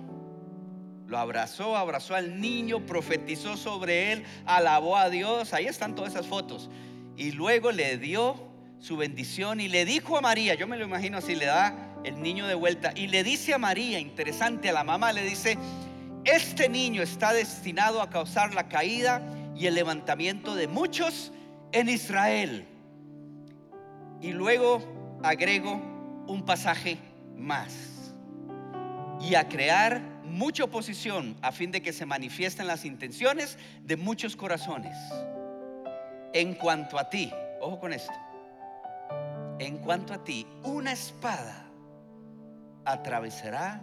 Lo 1.10 1.18
abrazó, 1.18 1.76
abrazó 1.76 2.14
al 2.14 2.40
niño, 2.40 2.86
profetizó 2.86 3.56
sobre 3.56 4.12
él, 4.12 4.24
alabó 4.46 4.96
a 4.96 5.10
Dios. 5.10 5.52
Ahí 5.52 5.66
están 5.66 5.96
todas 5.96 6.12
esas 6.12 6.28
fotos. 6.28 6.70
Y 7.16 7.32
luego 7.32 7.72
le 7.72 7.98
dio 7.98 8.36
su 8.78 8.96
bendición 8.96 9.58
y 9.58 9.66
le 9.66 9.84
dijo 9.84 10.16
a 10.16 10.20
María, 10.20 10.54
yo 10.54 10.68
me 10.68 10.76
lo 10.76 10.84
imagino 10.84 11.18
así, 11.18 11.34
le 11.34 11.46
da 11.46 11.96
el 12.04 12.22
niño 12.22 12.46
de 12.46 12.54
vuelta 12.54 12.92
y 12.94 13.08
le 13.08 13.24
dice 13.24 13.52
a 13.52 13.58
María, 13.58 13.98
interesante, 13.98 14.68
a 14.68 14.72
la 14.72 14.84
mamá 14.84 15.12
le 15.12 15.24
dice, 15.24 15.58
este 16.24 16.68
niño 16.68 17.02
está 17.02 17.32
destinado 17.32 18.02
a 18.02 18.08
causar 18.08 18.54
la 18.54 18.68
caída 18.68 19.20
y 19.56 19.66
el 19.66 19.74
levantamiento 19.74 20.54
de 20.54 20.68
muchos 20.68 21.32
en 21.72 21.88
Israel. 21.88 22.68
Y 24.20 24.30
luego 24.30 24.80
agrego 25.24 25.72
un 26.28 26.44
pasaje 26.44 26.98
más. 27.36 28.12
Y 29.20 29.34
a 29.34 29.48
crear 29.48 30.09
mucha 30.30 30.64
oposición 30.64 31.36
a 31.42 31.52
fin 31.52 31.70
de 31.70 31.82
que 31.82 31.92
se 31.92 32.06
manifiesten 32.06 32.66
las 32.66 32.84
intenciones 32.84 33.58
de 33.82 33.96
muchos 33.96 34.36
corazones. 34.36 34.96
En 36.32 36.54
cuanto 36.54 36.98
a 36.98 37.10
ti, 37.10 37.32
ojo 37.60 37.80
con 37.80 37.92
esto, 37.92 38.14
en 39.58 39.78
cuanto 39.78 40.14
a 40.14 40.24
ti, 40.24 40.46
una 40.62 40.92
espada 40.92 41.66
atravesará 42.84 43.82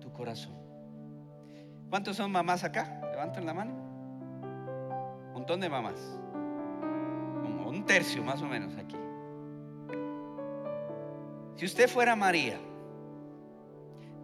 tu 0.00 0.12
corazón. 0.12 0.56
¿Cuántos 1.90 2.16
son 2.16 2.30
mamás 2.30 2.64
acá? 2.64 3.00
Levanten 3.10 3.44
la 3.44 3.52
mano. 3.52 3.72
Un 5.26 5.32
montón 5.34 5.60
de 5.60 5.68
mamás 5.68 5.98
un 7.72 7.86
tercio 7.86 8.22
más 8.22 8.40
o 8.42 8.46
menos 8.46 8.76
aquí. 8.76 8.96
Si 11.56 11.64
usted 11.64 11.88
fuera 11.88 12.14
María, 12.14 12.58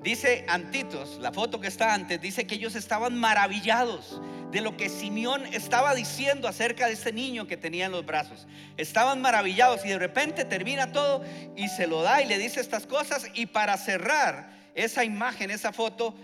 Dice 0.03 0.45
Antitos, 0.49 1.19
la 1.21 1.33
foto 1.33 1.61
que 1.61 1.67
está 1.67 1.93
antes, 1.93 2.21
dice 2.21 2.47
que 2.47 2.55
ellos 2.55 2.77
estaban 2.77 3.17
maravillados 3.17 4.21
de 4.53 4.61
lo 4.61 4.77
que 4.77 4.89
Simeón 4.89 5.45
estaba 5.53 5.95
diciendo 5.95 6.47
acerca 6.49 6.87
de 6.87 6.93
este 6.93 7.13
niño 7.13 7.47
que 7.47 7.57
tenía 7.57 7.87
en 7.87 7.93
los 7.93 8.07
brazos. 8.07 8.47
Estaban 8.77 9.21
maravillados 9.21 9.85
y 9.85 9.89
de 9.89 9.99
repente 9.99 10.45
termina 10.45 10.93
todo 10.93 11.25
y 11.57 11.69
se 11.69 11.87
lo 11.87 12.03
da 12.03 12.23
y 12.23 12.27
le 12.27 12.39
dice 12.39 12.61
estas 12.61 12.87
cosas. 12.87 13.27
Y 13.35 13.47
para 13.47 13.77
cerrar 13.77 14.51
esa 14.75 15.05
imagen, 15.05 15.51
esa 15.51 15.73
foto, 15.73 16.15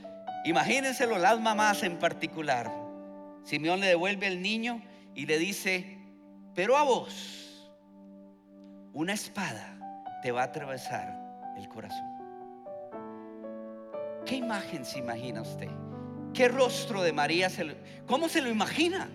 imagínenselo 0.45 1.19
las 1.19 1.41
mamás 1.41 1.83
en 1.83 1.99
particular. 1.99 2.73
Simeón 3.45 3.81
le 3.81 3.89
devuelve 3.89 4.29
el 4.29 4.41
niño 4.41 4.83
y 5.15 5.27
le 5.27 5.39
dice, 5.39 5.99
pero 6.55 6.77
a 6.77 6.85
vos, 6.85 7.73
una 8.93 9.13
espada 9.13 9.77
te 10.23 10.31
va 10.31 10.43
a 10.43 10.45
atravesar 10.45 11.13
el 11.59 11.69
corazón. 11.69 12.14
¿Qué 14.25 14.37
imagen 14.37 14.85
se 14.85 14.99
imagina 14.99 15.43
usted? 15.43 15.69
¿Qué 16.33 16.49
rostro 16.49 17.03
de 17.03 17.13
María 17.13 17.51
se 17.51 17.65
lo, 17.65 17.75
¿Cómo 18.07 18.29
se 18.29 18.41
lo 18.41 18.49
imagina? 18.49 19.09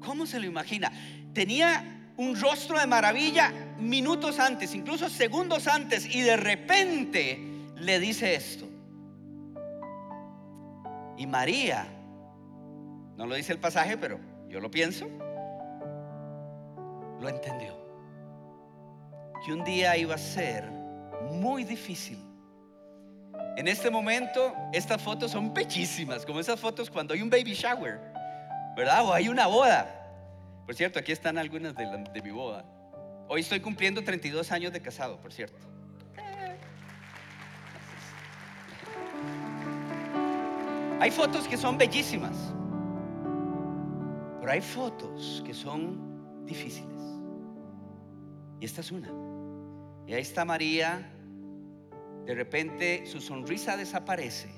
¿Cómo 0.00 0.26
se 0.26 0.38
lo 0.38 0.46
imagina? 0.46 0.92
Tenía 1.32 2.12
un 2.16 2.38
rostro 2.40 2.78
de 2.78 2.86
maravilla 2.86 3.52
minutos 3.78 4.38
antes, 4.38 4.74
incluso 4.74 5.08
segundos 5.08 5.66
antes, 5.66 6.14
y 6.14 6.22
de 6.22 6.36
repente 6.36 7.40
le 7.76 8.00
dice 8.00 8.34
esto. 8.34 8.66
Y 11.16 11.26
María, 11.26 11.86
no 13.16 13.26
lo 13.26 13.34
dice 13.34 13.52
el 13.52 13.58
pasaje, 13.58 13.96
pero 13.96 14.20
yo 14.48 14.60
lo 14.60 14.70
pienso, 14.70 15.08
lo 17.20 17.28
entendió. 17.28 17.74
Que 19.44 19.52
un 19.52 19.64
día 19.64 19.96
iba 19.96 20.14
a 20.14 20.18
ser 20.18 20.70
muy 21.30 21.64
difícil 21.64 22.25
en 23.56 23.68
este 23.68 23.90
momento, 23.90 24.54
estas 24.74 25.00
fotos 25.00 25.30
son 25.30 25.54
bellísimas, 25.54 26.26
como 26.26 26.40
esas 26.40 26.60
fotos 26.60 26.90
cuando 26.90 27.14
hay 27.14 27.22
un 27.22 27.30
baby 27.30 27.54
shower, 27.54 27.98
¿verdad? 28.76 29.02
O 29.06 29.14
hay 29.14 29.30
una 29.30 29.46
boda. 29.46 29.92
Por 30.66 30.74
cierto, 30.74 30.98
aquí 30.98 31.10
están 31.10 31.38
algunas 31.38 31.74
de, 31.74 32.22
mi 32.22 32.30
boda. 32.30 32.66
Hoy 33.28 33.40
estoy 33.40 33.60
cumpliendo 33.60 34.04
32 34.04 34.52
años 34.52 34.72
de 34.74 34.82
casado, 34.82 35.18
por 35.22 35.32
cierto. 35.32 35.56
Hay 41.00 41.10
fotos 41.10 41.48
que 41.48 41.56
son 41.56 41.78
bellísimas, 41.78 42.36
pero 44.40 44.52
hay 44.52 44.60
fotos 44.60 45.42
que 45.46 45.54
son 45.54 46.44
difíciles. 46.44 47.00
Y 48.60 48.66
esta 48.66 48.82
es 48.82 48.92
una. 48.92 49.08
Y 50.06 50.12
ahí 50.12 50.22
está 50.22 50.44
María 50.44 51.10
de 52.26 52.34
repente 52.34 53.06
su 53.06 53.20
sonrisa 53.20 53.76
desaparece 53.76 54.50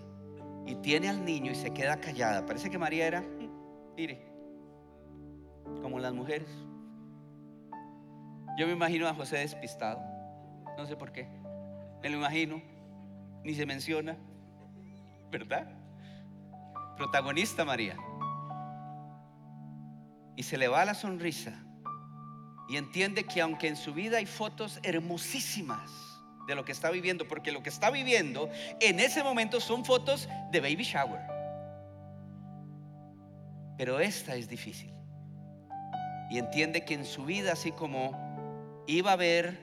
y 0.67 0.75
tiene 0.77 1.09
al 1.09 1.25
niño 1.25 1.53
y 1.53 1.55
se 1.55 1.71
queda 1.71 2.01
callada. 2.01 2.47
Parece 2.47 2.71
que 2.71 2.79
María 2.79 3.07
era, 3.07 3.23
mire, 3.97 4.27
como 5.83 5.99
las 5.99 6.15
mujeres. 6.15 6.49
Yo 8.59 8.67
me 8.67 8.73
imagino 8.73 9.07
a 9.07 9.15
José 9.15 9.39
despistado, 9.39 10.01
no 10.79 10.87
sé 10.87 10.97
por 10.97 11.13
qué. 11.13 11.29
Me 12.03 12.09
lo 12.09 12.17
imagino, 12.17 12.63
ni 13.45 13.55
se 13.55 13.67
menciona, 13.67 14.17
¿verdad? 15.31 15.69
Protagonista 16.97 17.65
María. 17.65 17.97
Y 20.37 20.43
se 20.43 20.57
le 20.57 20.69
va 20.69 20.85
la 20.85 20.95
sonrisa 20.95 21.53
y 22.69 22.77
entiende 22.77 23.25
que 23.25 23.43
aunque 23.43 23.69
en 23.69 23.77
su 23.77 23.93
vida 23.93 24.19
hay 24.19 24.27
fotos 24.27 24.81
hermosísimas, 24.83 26.08
de 26.49 26.55
lo 26.55 26.65
que 26.65 26.73
está 26.73 26.91
viviendo, 26.91 27.29
porque 27.29 27.53
lo 27.53 27.63
que 27.63 27.69
está 27.69 27.91
viviendo 27.91 28.49
en 28.81 28.99
ese 29.01 29.23
momento 29.23 29.61
son 29.61 29.85
fotos 29.85 30.29
de 30.51 30.61
baby 30.61 30.83
shower. 30.83 31.21
Pero 33.77 34.01
esta 34.01 34.35
es 34.35 34.49
difícil. 34.49 34.91
Y 36.31 36.39
entiende 36.39 36.87
que 36.87 36.95
en 36.95 37.05
su 37.05 37.27
vida, 37.27 37.53
así 37.53 37.71
como 37.71 38.85
iba 38.87 39.11
a 39.11 39.15
haber 39.15 39.59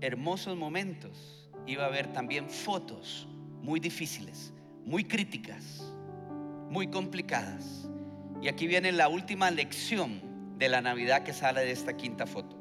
hermosos 0.00 0.56
momentos, 0.56 1.50
iba 1.66 1.84
a 1.84 1.88
haber 1.88 2.10
también 2.14 2.48
fotos 2.48 3.28
muy 3.60 3.78
difíciles, 3.78 4.54
muy 4.86 5.04
críticas, 5.04 5.84
muy 6.70 6.88
complicadas. 6.88 7.86
Y 8.40 8.48
aquí 8.48 8.66
viene 8.66 8.90
la 8.90 9.08
última 9.08 9.50
lección 9.50 10.58
de 10.58 10.70
la 10.70 10.80
Navidad 10.80 11.24
que 11.24 11.34
sale 11.34 11.60
de 11.60 11.72
esta 11.72 11.94
quinta 11.94 12.26
foto. 12.26 12.56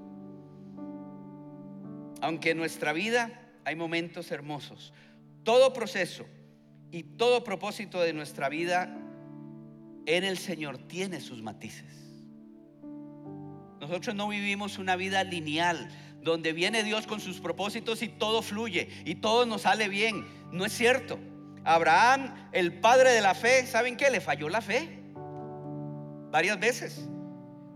Aunque 2.21 2.53
nuestra 2.53 2.91
vida 2.91 3.31
hay 3.65 3.75
momentos 3.75 4.31
hermosos. 4.31 4.93
Todo 5.43 5.73
proceso 5.73 6.25
y 6.91 7.03
todo 7.03 7.43
propósito 7.43 7.99
de 8.01 8.13
nuestra 8.13 8.49
vida 8.49 8.97
en 10.05 10.23
el 10.23 10.37
Señor 10.37 10.77
tiene 10.77 11.21
sus 11.21 11.41
matices. 11.41 12.01
Nosotros 13.79 14.15
no 14.15 14.27
vivimos 14.27 14.77
una 14.77 14.95
vida 14.95 15.23
lineal 15.23 15.89
donde 16.21 16.53
viene 16.53 16.83
Dios 16.83 17.07
con 17.07 17.19
sus 17.19 17.39
propósitos 17.39 18.03
y 18.03 18.09
todo 18.09 18.41
fluye 18.41 18.89
y 19.05 19.15
todo 19.15 19.45
nos 19.45 19.63
sale 19.63 19.89
bien. 19.89 20.27
No 20.51 20.65
es 20.65 20.71
cierto. 20.71 21.19
Abraham, 21.63 22.49
el 22.51 22.79
padre 22.79 23.11
de 23.11 23.21
la 23.21 23.33
fe, 23.33 23.65
¿saben 23.65 23.97
qué? 23.97 24.09
Le 24.09 24.21
falló 24.21 24.49
la 24.49 24.61
fe 24.61 25.01
varias 26.31 26.59
veces. 26.59 27.07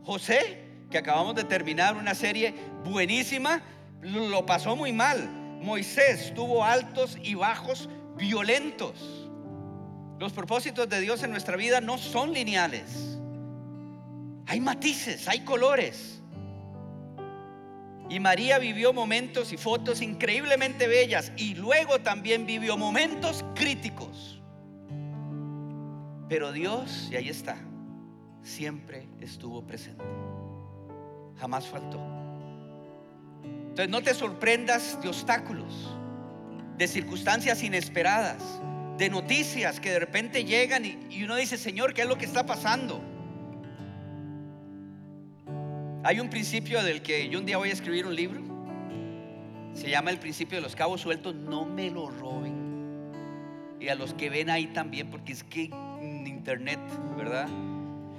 José, 0.04 0.64
que 0.90 0.98
acabamos 0.98 1.36
de 1.36 1.44
terminar 1.44 1.96
una 1.96 2.16
serie 2.16 2.54
buenísima, 2.84 3.62
lo 4.02 4.46
pasó 4.46 4.76
muy 4.76 4.94
mal. 4.94 5.45
Moisés 5.62 6.34
tuvo 6.34 6.64
altos 6.64 7.18
y 7.22 7.36
bajos 7.36 7.90
violentos. 8.18 9.30
Los 10.20 10.32
propósitos 10.32 10.88
de 10.88 11.02
Dios 11.02 11.24
en 11.24 11.32
nuestra 11.32 11.58
vida 11.58 11.82
no 11.82 11.98
son 11.98 12.34
lineales. 12.34 13.18
Hay 14.48 14.60
matices, 14.60 15.28
hay 15.28 15.42
colores. 15.42 16.22
Y 18.10 18.20
María 18.20 18.60
vivió 18.60 18.94
momentos 18.94 19.52
y 19.52 19.58
fotos 19.58 20.02
increíblemente 20.02 20.88
bellas 20.88 21.32
y 21.38 21.56
luego 21.56 22.00
también 22.00 22.46
vivió 22.46 22.78
momentos 22.78 23.44
críticos. 23.56 24.42
Pero 26.30 26.52
Dios, 26.52 27.10
y 27.12 27.16
ahí 27.16 27.30
está, 27.30 27.58
siempre 28.44 29.08
estuvo 29.20 29.66
presente. 29.66 30.04
Jamás 31.40 31.68
faltó. 31.68 32.25
Entonces 33.70 33.90
no 33.90 34.02
te 34.02 34.14
sorprendas 34.14 35.02
de 35.02 35.10
obstáculos, 35.10 35.94
de 36.78 36.88
circunstancias 36.88 37.62
inesperadas, 37.64 38.42
de 38.98 39.10
noticias 39.10 39.80
que 39.80 39.92
de 39.92 40.00
repente 40.00 40.46
llegan 40.46 40.86
y, 40.86 41.24
uno 41.24 41.36
dice, 41.36 41.58
Señor, 41.58 41.94
¿qué 41.94 42.04
es 42.04 42.08
lo 42.08 42.18
que 42.18 42.26
está 42.26 42.46
pasando? 42.46 43.02
Hay 46.04 46.20
un 46.20 46.30
principio 46.30 46.84
del 46.84 47.02
que 47.02 47.28
yo 47.30 47.40
un 47.40 47.46
día 47.46 47.58
voy 47.58 47.70
a 47.70 47.74
escribir 47.74 48.06
un 48.06 48.16
libro. 48.16 48.42
Se 49.74 49.90
llama 49.90 50.12
el 50.12 50.20
principio 50.20 50.58
de 50.58 50.62
los 50.62 50.76
cabos 50.76 51.02
sueltos. 51.02 51.36
No 51.36 51.66
me 51.66 51.90
lo 51.90 52.10
roben. 52.10 52.54
Y 53.80 53.90
a 53.90 53.96
los 53.96 54.14
que 54.14 54.30
ven 54.30 54.50
ahí 54.50 54.68
también, 54.68 55.10
porque 55.10 55.34
es 55.34 55.44
que 55.44 55.72
internet, 56.02 56.80
¿verdad? 57.18 57.48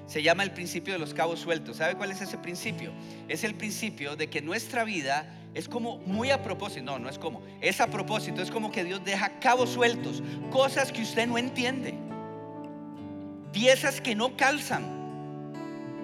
Se 0.07 0.23
llama 0.23 0.45
el 0.45 0.53
principio 0.53 0.93
de 0.93 0.99
los 0.99 1.15
cabos 1.15 1.41
sueltos. 1.41 1.79
¿Sabe 1.79 1.97
cuál 1.97 2.13
es 2.13 2.21
ese 2.21 2.39
principio? 2.39 2.93
Es 3.29 3.43
el 3.45 3.55
principio 3.55 4.17
de 4.17 4.29
que 4.29 4.41
nuestra 4.41 4.85
vida 4.85 5.29
es 5.57 5.69
como 5.69 5.99
muy 5.99 6.31
a 6.31 6.43
propósito, 6.43 6.85
no, 6.85 6.99
no 6.99 7.09
es 7.09 7.19
como, 7.19 7.43
es 7.63 7.81
a 7.81 7.87
propósito, 7.87 8.43
es 8.43 8.51
como 8.51 8.71
que 8.71 8.85
Dios 8.85 9.03
deja 9.05 9.41
cabos 9.41 9.71
sueltos, 9.71 10.23
cosas 10.51 10.93
que 10.93 11.01
usted 11.01 11.27
no 11.27 11.39
entiende, 11.39 11.95
piezas 13.53 14.03
que 14.03 14.15
no 14.15 14.37
calzan. 14.37 14.95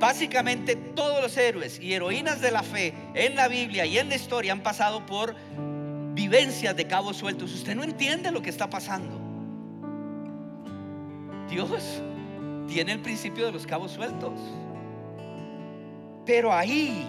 Básicamente 0.00 0.74
todos 0.74 1.22
los 1.22 1.36
héroes 1.36 1.78
y 1.78 1.92
heroínas 1.92 2.40
de 2.40 2.50
la 2.50 2.62
fe 2.62 2.94
en 3.14 3.36
la 3.36 3.46
Biblia 3.46 3.84
y 3.84 3.98
en 3.98 4.08
la 4.08 4.16
historia 4.16 4.52
han 4.52 4.62
pasado 4.62 5.04
por 5.04 5.36
vivencias 6.14 6.74
de 6.74 6.86
cabos 6.86 7.18
sueltos. 7.18 7.52
Usted 7.52 7.76
no 7.76 7.84
entiende 7.84 8.32
lo 8.32 8.40
que 8.40 8.50
está 8.50 8.70
pasando. 8.70 9.20
Dios 11.50 12.02
tiene 12.68 12.92
el 12.92 13.00
principio 13.00 13.46
de 13.46 13.52
los 13.52 13.66
cabos 13.66 13.92
sueltos. 13.92 14.32
Pero 16.24 16.52
ahí 16.52 17.06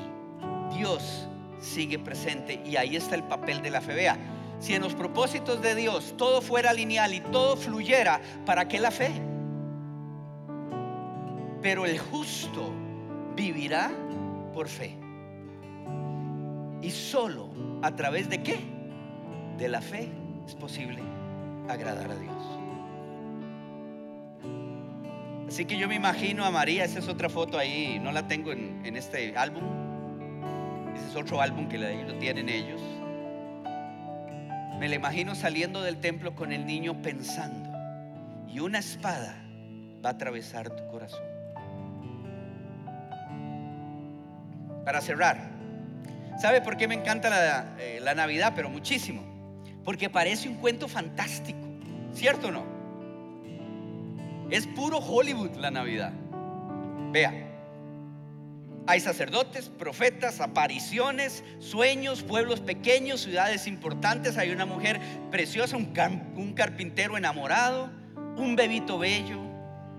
Dios 0.76 1.28
sigue 1.60 2.00
presente 2.00 2.62
y 2.66 2.76
ahí 2.76 2.96
está 2.96 3.16
el 3.16 3.24
papel 3.24 3.62
de 3.62 3.72
la 3.72 3.82
fe. 3.82 3.94
Vea, 3.94 4.18
si 4.60 4.74
en 4.74 4.82
los 4.82 4.94
propósitos 4.94 5.62
de 5.62 5.76
Dios 5.76 6.16
todo 6.18 6.42
fuera 6.42 6.74
lineal 6.74 7.14
y 7.14 7.20
todo 7.20 7.56
fluyera, 7.56 8.22
¿para 8.46 8.68
qué 8.68 8.80
la 8.80 8.92
fe? 8.92 9.12
Pero 11.62 11.86
el 11.86 12.00
justo 12.00 12.72
vivirá 13.36 13.92
por 14.54 14.68
fe. 14.68 14.98
Y 16.82 16.92
solo 16.92 17.50
a 17.82 17.96
través 17.96 18.30
de 18.30 18.44
qué? 18.44 18.60
De 19.58 19.70
la 19.70 19.82
fe 19.82 20.10
es 20.46 20.56
posible 20.56 21.02
agradar 21.70 22.12
a 22.12 22.16
Dios. 22.16 22.63
Así 25.54 25.66
que 25.66 25.78
yo 25.78 25.88
me 25.88 25.94
imagino 25.94 26.46
a 26.46 26.50
María, 26.50 26.84
esa 26.84 26.98
es 26.98 27.08
otra 27.08 27.30
foto 27.30 27.60
ahí, 27.60 28.00
no 28.02 28.12
la 28.12 28.28
tengo 28.28 28.52
en, 28.52 28.98
este 28.98 29.38
álbum, 29.38 29.62
ese 30.96 31.10
es 31.10 31.16
otro 31.16 31.40
álbum 31.42 31.70
que 31.70 31.78
lo 31.78 32.18
tienen 32.18 32.50
ellos. 32.50 32.82
me 34.80 34.90
la 34.90 34.96
imagino 34.96 35.36
saliendo 35.36 35.84
del 35.84 35.98
templo 35.98 36.34
con 36.34 36.54
el 36.54 36.66
niño 36.66 37.04
pensando, 37.04 37.70
y 38.52 38.62
una 38.62 38.80
espada 38.80 39.36
va 40.04 40.10
a 40.10 40.14
atravesar 40.14 40.72
tu 40.72 40.88
corazón. 40.88 41.22
Para 44.84 45.02
cerrar, 45.02 45.52
¿sabe 46.42 46.62
por 46.62 46.78
qué 46.78 46.88
me 46.88 46.96
encanta 46.96 47.30
la, 47.30 47.76
eh, 47.78 48.00
la 48.02 48.16
Navidad? 48.16 48.54
Pero 48.56 48.72
muchísimo. 48.72 49.22
Porque 49.86 50.10
parece 50.10 50.50
un 50.50 50.56
cuento 50.56 50.88
fantástico, 50.88 51.68
¿cierto 52.12 52.48
o 52.48 52.52
no? 52.52 52.73
Es 54.50 54.68
puro 54.68 54.98
Hollywood 54.98 55.56
la 55.56 55.72
Navidad. 55.72 56.14
Vea, 57.12 57.54
hay 58.86 59.00
sacerdotes, 59.00 59.70
profetas, 59.70 60.42
apariciones, 60.42 61.44
sueños, 61.60 62.22
pueblos 62.22 62.60
pequeños, 62.60 63.22
ciudades 63.22 63.66
importantes. 63.66 64.38
Hay 64.38 64.52
una 64.52 64.66
mujer 64.66 65.00
preciosa, 65.32 65.78
un, 65.78 66.54
carpintero 66.54 67.16
enamorado, 67.16 67.90
un 68.36 68.58
bebito 68.58 68.98
bello. 68.98 69.40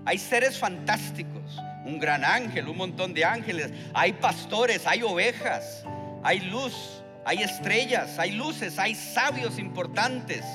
Hay 0.05 0.19
seres 0.19 0.59
fantásticos, 0.59 1.59
un 1.83 1.97
gran 1.97 2.23
ángel, 2.23 2.67
un 2.67 2.77
montón 2.77 3.15
de 3.15 3.25
ángeles. 3.25 3.71
Hay 3.95 4.13
pastores, 4.13 4.85
hay 4.85 5.01
ovejas, 5.01 5.83
hay 6.21 6.41
luz, 6.41 7.03
hay 7.25 7.41
estrellas, 7.41 8.19
hay 8.19 8.33
luces, 8.33 8.77
hay 8.77 8.93
sabios 8.93 9.57
importantes. 9.57 10.45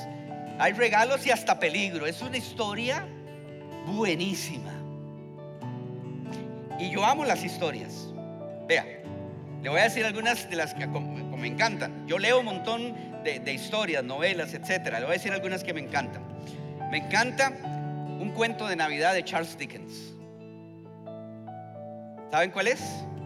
Hay 0.57 0.71
regalos 0.71 1.25
y 1.25 1.31
hasta 1.31 1.59
peligro. 1.59 2.05
Es 2.05 2.21
una 2.21 2.37
historia 2.37 3.05
buenísima. 3.87 4.71
Y 6.79 6.89
yo 6.89 7.05
amo 7.05 7.25
las 7.25 7.43
historias. 7.43 8.07
Vea, 8.67 8.85
le 9.61 9.69
voy 9.69 9.79
a 9.79 9.83
decir 9.83 10.05
algunas 10.05 10.49
de 10.49 10.55
las 10.55 10.73
que 10.73 10.87
me 10.87 11.47
encantan. 11.47 12.07
Yo 12.07 12.17
leo 12.17 12.39
un 12.39 12.45
montón 12.45 12.95
de, 13.23 13.53
historias, 13.53 14.03
novelas, 14.03 14.53
etcétera. 14.53 14.99
Le 14.99 15.05
voy 15.05 15.15
a 15.15 15.17
decir 15.17 15.31
algunas 15.31 15.63
que 15.63 15.73
me 15.73 15.81
encantan. 15.81 16.23
Me 16.89 16.97
encanta 16.97 17.49
un 18.19 18.31
cuento 18.35 18.67
de 18.67 18.75
Navidad 18.75 19.13
de 19.13 19.23
Charles 19.23 19.57
Dickens. 19.57 20.13
¿Saben 22.31 22.51
cuál 22.51 22.67
es? 22.67 22.79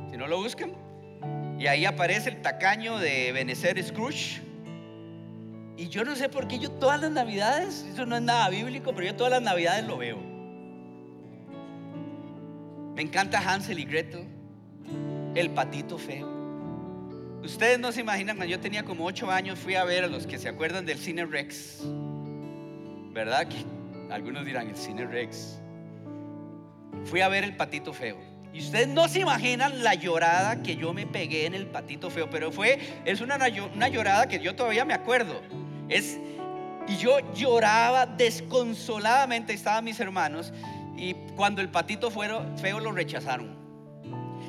Si 0.10 0.18
no 0.18 0.28
lo 0.28 0.38
buscan. 0.38 0.74
Y 1.58 1.68
ahí 1.68 1.86
aparece 1.86 2.30
el 2.30 2.42
tacaño 2.42 2.98
de 2.98 3.32
Benecer 3.32 3.82
Scrooge. 3.82 4.42
Y 5.78 5.88
yo 5.90 6.04
no 6.04 6.16
sé 6.16 6.30
por 6.30 6.48
qué 6.48 6.60
yo 6.60 6.72
todas 6.72 7.02
las 7.02 7.12
navidades, 7.12 7.86
eso 7.92 8.06
no 8.06 8.16
es 8.16 8.22
nada 8.22 8.50
bíblico, 8.50 8.94
pero 8.94 9.08
yo 9.08 9.16
todas 9.16 9.32
las 9.32 9.42
navidades 9.42 9.86
lo 9.86 9.98
veo. 9.98 10.35
Me 12.96 13.02
encanta 13.02 13.40
Hansel 13.40 13.78
y 13.80 13.84
Gretel, 13.84 14.26
el 15.36 15.50
patito 15.50 15.98
feo. 15.98 16.34
Ustedes 17.44 17.78
no 17.78 17.92
se 17.92 18.00
imaginan, 18.00 18.38
cuando 18.38 18.52
yo 18.52 18.60
tenía 18.62 18.84
como 18.84 19.06
ocho 19.06 19.30
años 19.30 19.60
fui 19.60 19.76
a 19.76 19.84
ver 19.84 20.06
a 20.06 20.08
los 20.08 20.26
que 20.26 20.40
se 20.40 20.48
acuerdan 20.48 20.86
del 20.86 20.98
Cine 20.98 21.26
Rex. 21.26 21.82
¿Verdad? 23.12 23.48
Algunos 24.10 24.46
dirán 24.46 24.70
el 24.70 24.78
Cine 24.78 25.06
Rex. 25.06 25.60
Fui 27.04 27.20
a 27.20 27.28
ver 27.28 27.44
el 27.44 27.58
patito 27.58 27.92
feo. 27.92 28.18
Y 28.54 28.60
ustedes 28.60 28.88
no 28.88 29.10
se 29.10 29.20
imaginan 29.20 29.84
la 29.84 29.96
llorada 29.96 30.64
que 30.64 30.78
yo 30.78 30.94
me 30.94 31.06
pegué 31.06 31.46
en 31.46 31.54
el 31.54 31.68
patito 31.68 32.10
feo, 32.10 32.30
pero 32.30 32.50
fue, 32.50 32.80
es 33.04 33.20
una, 33.20 33.38
una 33.76 33.90
llorada 33.90 34.28
que 34.28 34.40
yo 34.40 34.56
todavía 34.56 34.86
me 34.86 34.94
acuerdo. 34.94 35.42
Es, 35.90 36.18
y 36.88 36.96
yo 36.96 37.20
lloraba 37.34 38.06
desconsoladamente, 38.06 39.52
estaban 39.52 39.84
mis 39.84 40.00
hermanos, 40.00 40.54
y 40.98 41.14
cuando 41.36 41.62
el 41.62 41.70
patito 41.70 42.12
feo 42.12 42.80
lo 42.80 42.92
rechazaron. 42.92 43.56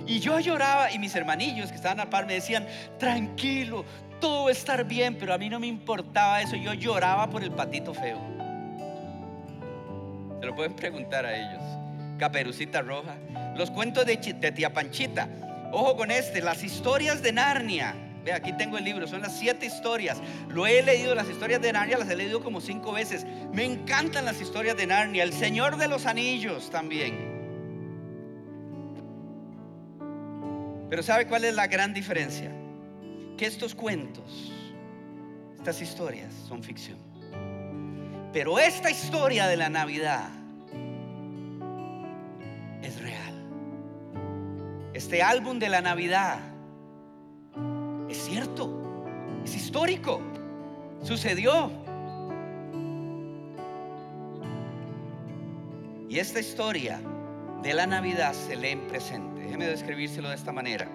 Y 0.07 0.21
yo 0.21 0.39
lloraba 0.39 0.93
y 0.93 0.99
mis 0.99 1.15
hermanillos 1.17 1.71
que 1.71 1.77
estaban 1.77 1.99
al 2.01 2.09
par 2.09 2.27
me 2.27 2.35
decían, 2.35 2.67
tranquilo, 2.99 3.85
todo 4.21 4.45
va 4.45 4.49
a 4.51 4.53
estar 4.53 4.85
bien, 4.85 5.17
pero 5.19 5.35
a 5.35 5.39
mí 5.39 5.49
no 5.49 5.59
me 5.59 5.67
importaba 5.67 6.41
eso, 6.41 6.57
yo 6.57 6.73
lloraba 6.75 7.29
por 7.29 7.43
el 7.43 7.51
patito 7.51 7.93
feo. 7.93 8.21
Se 10.41 10.47
lo 10.47 10.55
pueden 10.55 10.75
preguntar 10.75 11.27
a 11.27 11.35
ellos. 11.35 11.63
Caperucita 12.19 12.81
Roja, 12.83 13.17
los 13.57 13.71
cuentos 13.71 14.07
de, 14.07 14.17
de 14.17 14.53
Tía 14.53 14.73
Panchita, 14.73 15.29
ojo 15.73 15.97
con 15.97 16.11
este, 16.11 16.41
las 16.41 16.63
historias 16.63 17.23
de 17.23 17.33
Narnia. 17.33 17.95
Ve, 18.27 18.33
aquí 18.33 18.53
tengo 18.55 18.77
el 18.77 18.83
libro, 18.83 19.07
son 19.07 19.22
las 19.22 19.39
siete 19.39 19.66
historias. 19.66 20.18
Lo 20.49 20.66
he 20.66 20.83
leído, 20.83 21.14
las 21.14 21.31
historias 21.31 21.62
de 21.62 21.72
Narnia 21.72 21.97
las 21.97 22.11
he 22.11 22.16
leído 22.16 22.43
como 22.43 22.61
cinco 22.61 22.91
veces. 22.91 23.24
Me 23.53 23.64
encantan 23.64 24.24
las 24.24 24.41
historias 24.41 24.77
de 24.77 24.85
Narnia. 24.85 25.22
El 25.22 25.33
Señor 25.33 25.77
de 25.77 25.87
los 25.87 26.07
Anillos 26.07 26.68
también. 26.68 27.37
Pero 30.91 31.05
¿sabe 31.05 31.29
cuál 31.29 31.45
es 31.45 31.55
la 31.55 31.68
gran 31.68 31.95
diferencia? 31.95 32.51
Que 33.39 33.47
estos 33.47 33.77
cuentos, 33.77 34.53
estas 35.57 35.81
historias 35.81 36.35
son 36.49 36.64
ficción. 36.64 36.99
Pero 38.33 38.59
esta 38.59 38.91
historia 38.91 39.47
de 39.47 39.57
la 39.57 39.68
Navidad 39.68 40.31
es 42.83 43.01
real. 43.01 43.35
Este 44.95 45.22
álbum 45.22 45.61
de 45.61 45.68
la 45.68 45.81
Navidad 45.81 46.56
es 48.17 48.25
cierto, 48.25 48.71
es 49.45 49.55
histórico, 49.55 50.21
sucedió. 51.03 51.71
Y 56.09 56.19
esta 56.19 56.41
historia 56.41 57.01
de 57.62 57.75
la 57.75 57.87
Navidad 57.87 58.33
se 58.33 58.57
lee 58.57 58.69
en 58.69 58.89
presente. 58.89 59.43
Déjeme 59.43 59.67
describírselo 59.67 60.31
de 60.31 60.35
esta 60.35 60.51
manera. 60.51 60.89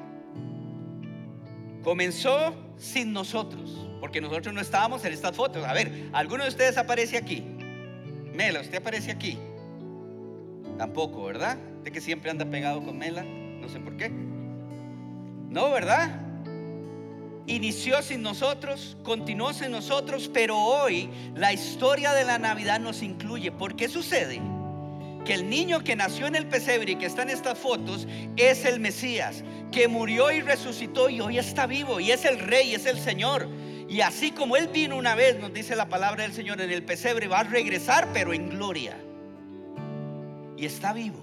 Comenzó 1.83 2.55
sin 2.77 3.13
nosotros, 3.13 3.87
porque 3.99 4.19
nosotros 4.19 4.53
no 4.53 4.61
estábamos 4.61 5.05
en 5.05 5.13
estas 5.13 5.35
fotos. 5.35 5.63
A 5.63 5.73
ver, 5.73 6.09
¿alguno 6.13 6.43
de 6.43 6.49
ustedes 6.49 6.77
aparece 6.77 7.17
aquí? 7.17 7.45
Mela, 8.33 8.61
¿usted 8.61 8.77
aparece 8.77 9.11
aquí? 9.11 9.37
Tampoco, 10.77 11.23
¿verdad? 11.25 11.57
De 11.83 11.91
que 11.91 12.01
siempre 12.01 12.31
anda 12.31 12.45
pegado 12.45 12.83
con 12.83 12.97
Mela, 12.97 13.23
no 13.23 13.69
sé 13.69 13.79
por 13.79 13.95
qué. 13.95 14.09
No, 14.09 15.69
¿verdad? 15.69 16.20
Inició 17.47 18.01
sin 18.01 18.21
nosotros, 18.21 18.97
continuó 19.03 19.53
sin 19.53 19.71
nosotros, 19.71 20.29
pero 20.33 20.57
hoy 20.57 21.09
la 21.35 21.53
historia 21.53 22.13
de 22.13 22.23
la 22.23 22.37
Navidad 22.37 22.79
nos 22.79 23.01
incluye. 23.01 23.51
¿Por 23.51 23.75
qué 23.75 23.89
sucede? 23.89 24.41
Que 25.25 25.33
el 25.33 25.49
niño 25.49 25.83
que 25.83 25.95
nació 25.95 26.27
en 26.27 26.35
el 26.35 26.47
pesebre 26.47 26.93
y 26.93 26.95
que 26.95 27.05
está 27.05 27.23
en 27.23 27.29
estas 27.29 27.57
fotos 27.57 28.07
es 28.37 28.65
el 28.65 28.79
Mesías, 28.79 29.43
que 29.71 29.87
murió 29.87 30.31
y 30.31 30.41
resucitó 30.41 31.09
y 31.09 31.21
hoy 31.21 31.37
está 31.37 31.67
vivo 31.67 31.99
y 31.99 32.11
es 32.11 32.25
el 32.25 32.39
rey, 32.39 32.73
es 32.73 32.85
el 32.85 32.99
Señor. 32.99 33.47
Y 33.87 34.01
así 34.01 34.31
como 34.31 34.55
Él 34.55 34.69
vino 34.69 34.95
una 34.95 35.15
vez, 35.15 35.39
nos 35.39 35.53
dice 35.53 35.75
la 35.75 35.89
palabra 35.89 36.23
del 36.23 36.33
Señor 36.33 36.61
en 36.61 36.71
el 36.71 36.83
pesebre, 36.83 37.27
va 37.27 37.39
a 37.39 37.43
regresar 37.43 38.07
pero 38.13 38.33
en 38.33 38.49
gloria. 38.49 38.97
Y 40.57 40.65
está 40.65 40.93
vivo. 40.93 41.19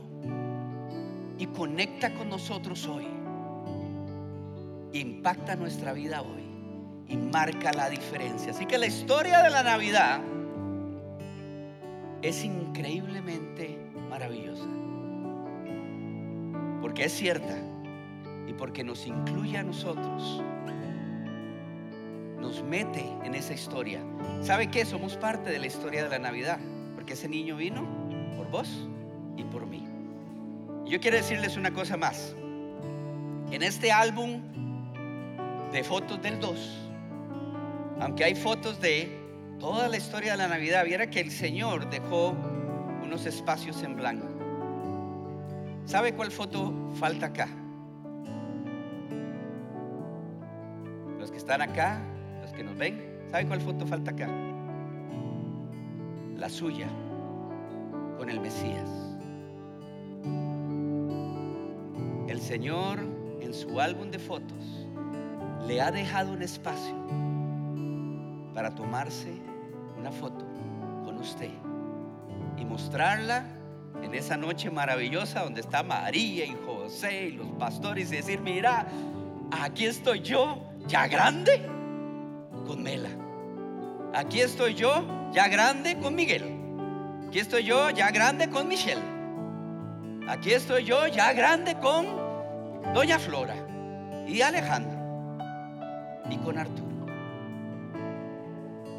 Y 1.39 1.47
conecta 1.47 2.13
con 2.13 2.29
nosotros 2.29 2.87
hoy 2.87 3.18
impacta 4.93 5.57
nuestra 5.57 5.93
vida 5.93 6.23
hoy 6.23 6.49
y 7.09 7.17
marca 7.17 7.73
la 7.73 7.89
diferencia. 7.89 8.53
Así 8.53 8.67
que 8.67 8.79
la 8.79 8.87
historia 8.87 9.43
de 9.43 9.51
la 9.51 9.63
Navidad 9.63 10.21
es 12.23 12.45
increíblemente 12.45 13.79
maravillosa. 14.09 14.67
Porque 16.81 17.05
es 17.05 17.13
cierta 17.13 17.57
y 18.47 18.53
porque 18.53 18.85
nos 18.85 19.07
incluye 19.07 19.59
a 19.59 19.63
nosotros. 19.63 20.43
Nos 22.41 22.63
mete 22.63 23.05
en 23.25 23.35
esa 23.35 23.53
historia. 23.53 24.01
¿Sabe 24.43 24.71
qué? 24.71 24.85
Somos 24.85 25.17
parte 25.17 25.51
de 25.51 25.59
la 25.59 25.67
historia 25.67 26.05
de 26.05 26.11
la 26.11 26.19
Navidad. 26.19 26.59
Porque 26.95 27.15
ese 27.15 27.29
niño 27.29 27.57
vino 27.57 27.87
por 28.37 28.51
vos 28.51 28.89
y 29.37 29.45
por 29.45 29.67
mí. 29.67 29.87
Yo 30.87 31.01
quiero 31.01 31.17
decirles 31.17 31.57
una 31.57 31.73
cosa 31.73 31.97
más. 31.97 32.35
En 33.51 33.63
este 33.63 33.93
álbum 33.93 34.41
de 35.73 35.85
fotos 35.85 36.21
del 36.23 36.41
2, 36.41 36.91
aunque 38.01 38.25
hay 38.25 38.35
fotos 38.35 38.81
de 38.81 39.19
toda 39.59 39.89
la 39.89 39.97
historia 39.97 40.33
de 40.33 40.39
la 40.39 40.49
Navidad, 40.49 40.85
viera 40.85 41.11
que 41.11 41.21
el 41.21 41.31
Señor 41.31 41.91
dejó 41.91 42.35
unos 43.03 43.27
espacios 43.27 43.83
en 43.83 43.97
blanco. 43.97 44.27
¿Sabe 45.85 46.15
cuál 46.15 46.31
foto 46.31 46.73
falta 46.95 47.27
acá? 47.27 47.49
Los 51.19 51.31
que 51.31 51.39
están 51.39 51.61
acá, 51.61 52.01
los 52.41 52.53
que 52.53 52.63
nos 52.63 52.77
ven, 52.77 53.23
¿sabe 53.31 53.47
cuál 53.47 53.61
foto 53.61 53.87
falta 53.87 54.11
acá? 54.11 54.29
La 56.37 56.49
suya, 56.49 56.89
con 58.17 58.31
el 58.31 58.41
Mesías. 58.41 58.89
El 62.29 62.41
Señor 62.41 63.01
en 63.41 63.53
su 63.53 63.81
álbum 63.81 64.11
de 64.11 64.19
fotos 64.19 64.88
le 65.69 65.83
ha 65.83 65.91
dejado 65.91 66.33
un 66.33 66.43
espacio 66.43 66.95
para 68.55 68.75
tomarse 68.75 69.31
una 69.99 70.11
foto 70.11 70.47
con 71.05 71.19
usted 71.19 71.51
y 72.57 72.65
mostrarla 72.65 73.45
en 74.03 74.15
esa 74.15 74.39
noche 74.39 74.71
maravillosa 74.71 75.43
donde 75.43 75.61
está 75.61 75.83
María 75.83 76.47
y 76.47 76.57
José 76.65 77.27
y 77.27 77.31
los 77.33 77.49
pastores 77.59 78.11
y 78.11 78.17
decir, 78.17 78.41
mira, 78.41 78.87
aquí 79.51 79.85
estoy 79.85 80.21
yo, 80.23 80.73
ya 80.87 81.07
grande, 81.07 81.61
con 82.67 82.83
Mela. 82.83 83.11
Aquí 84.15 84.41
estoy 84.41 84.73
yo, 84.73 85.05
ya 85.33 85.49
grande 85.49 85.99
con 85.99 86.15
Miguel. 86.15 86.45
Aquí 87.29 87.41
estoy 87.41 87.65
yo, 87.65 87.91
ya 87.91 88.11
grande 88.11 88.49
con 88.49 88.69
Michelle. 88.69 89.03
Aquí 90.29 90.53
estoy 90.53 90.85
yo, 90.85 91.07
ya 91.09 91.35
grande 91.35 91.79
con 91.79 92.07
Doña 92.95 93.19
Flora 93.19 93.57
y 94.27 94.41
Alejandro 94.41 94.98
y 96.31 96.37
con 96.39 96.59
Arturo. 96.59 96.89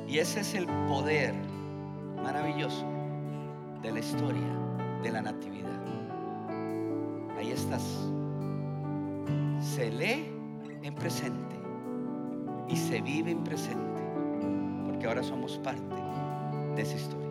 Y 0.08 0.18
ese 0.18 0.40
es 0.40 0.56
el 0.56 0.66
poder 0.88 1.36
maravilloso 2.24 2.86
de 3.82 3.92
la 3.92 4.00
historia 4.00 4.60
de 5.04 5.12
la 5.12 5.22
natividad. 5.22 5.70
Ahí 7.38 7.52
estás. 7.52 7.84
Se 9.62 9.90
lee 9.92 10.32
en 10.84 10.96
presente 10.96 11.56
y 12.68 12.76
se 12.76 13.02
vive 13.02 13.32
en 13.32 13.44
presente, 13.44 14.02
porque 14.86 15.08
ahora 15.08 15.24
somos 15.24 15.58
parte 15.60 15.96
de 16.76 16.82
esa 16.82 16.96
historia. 16.96 17.29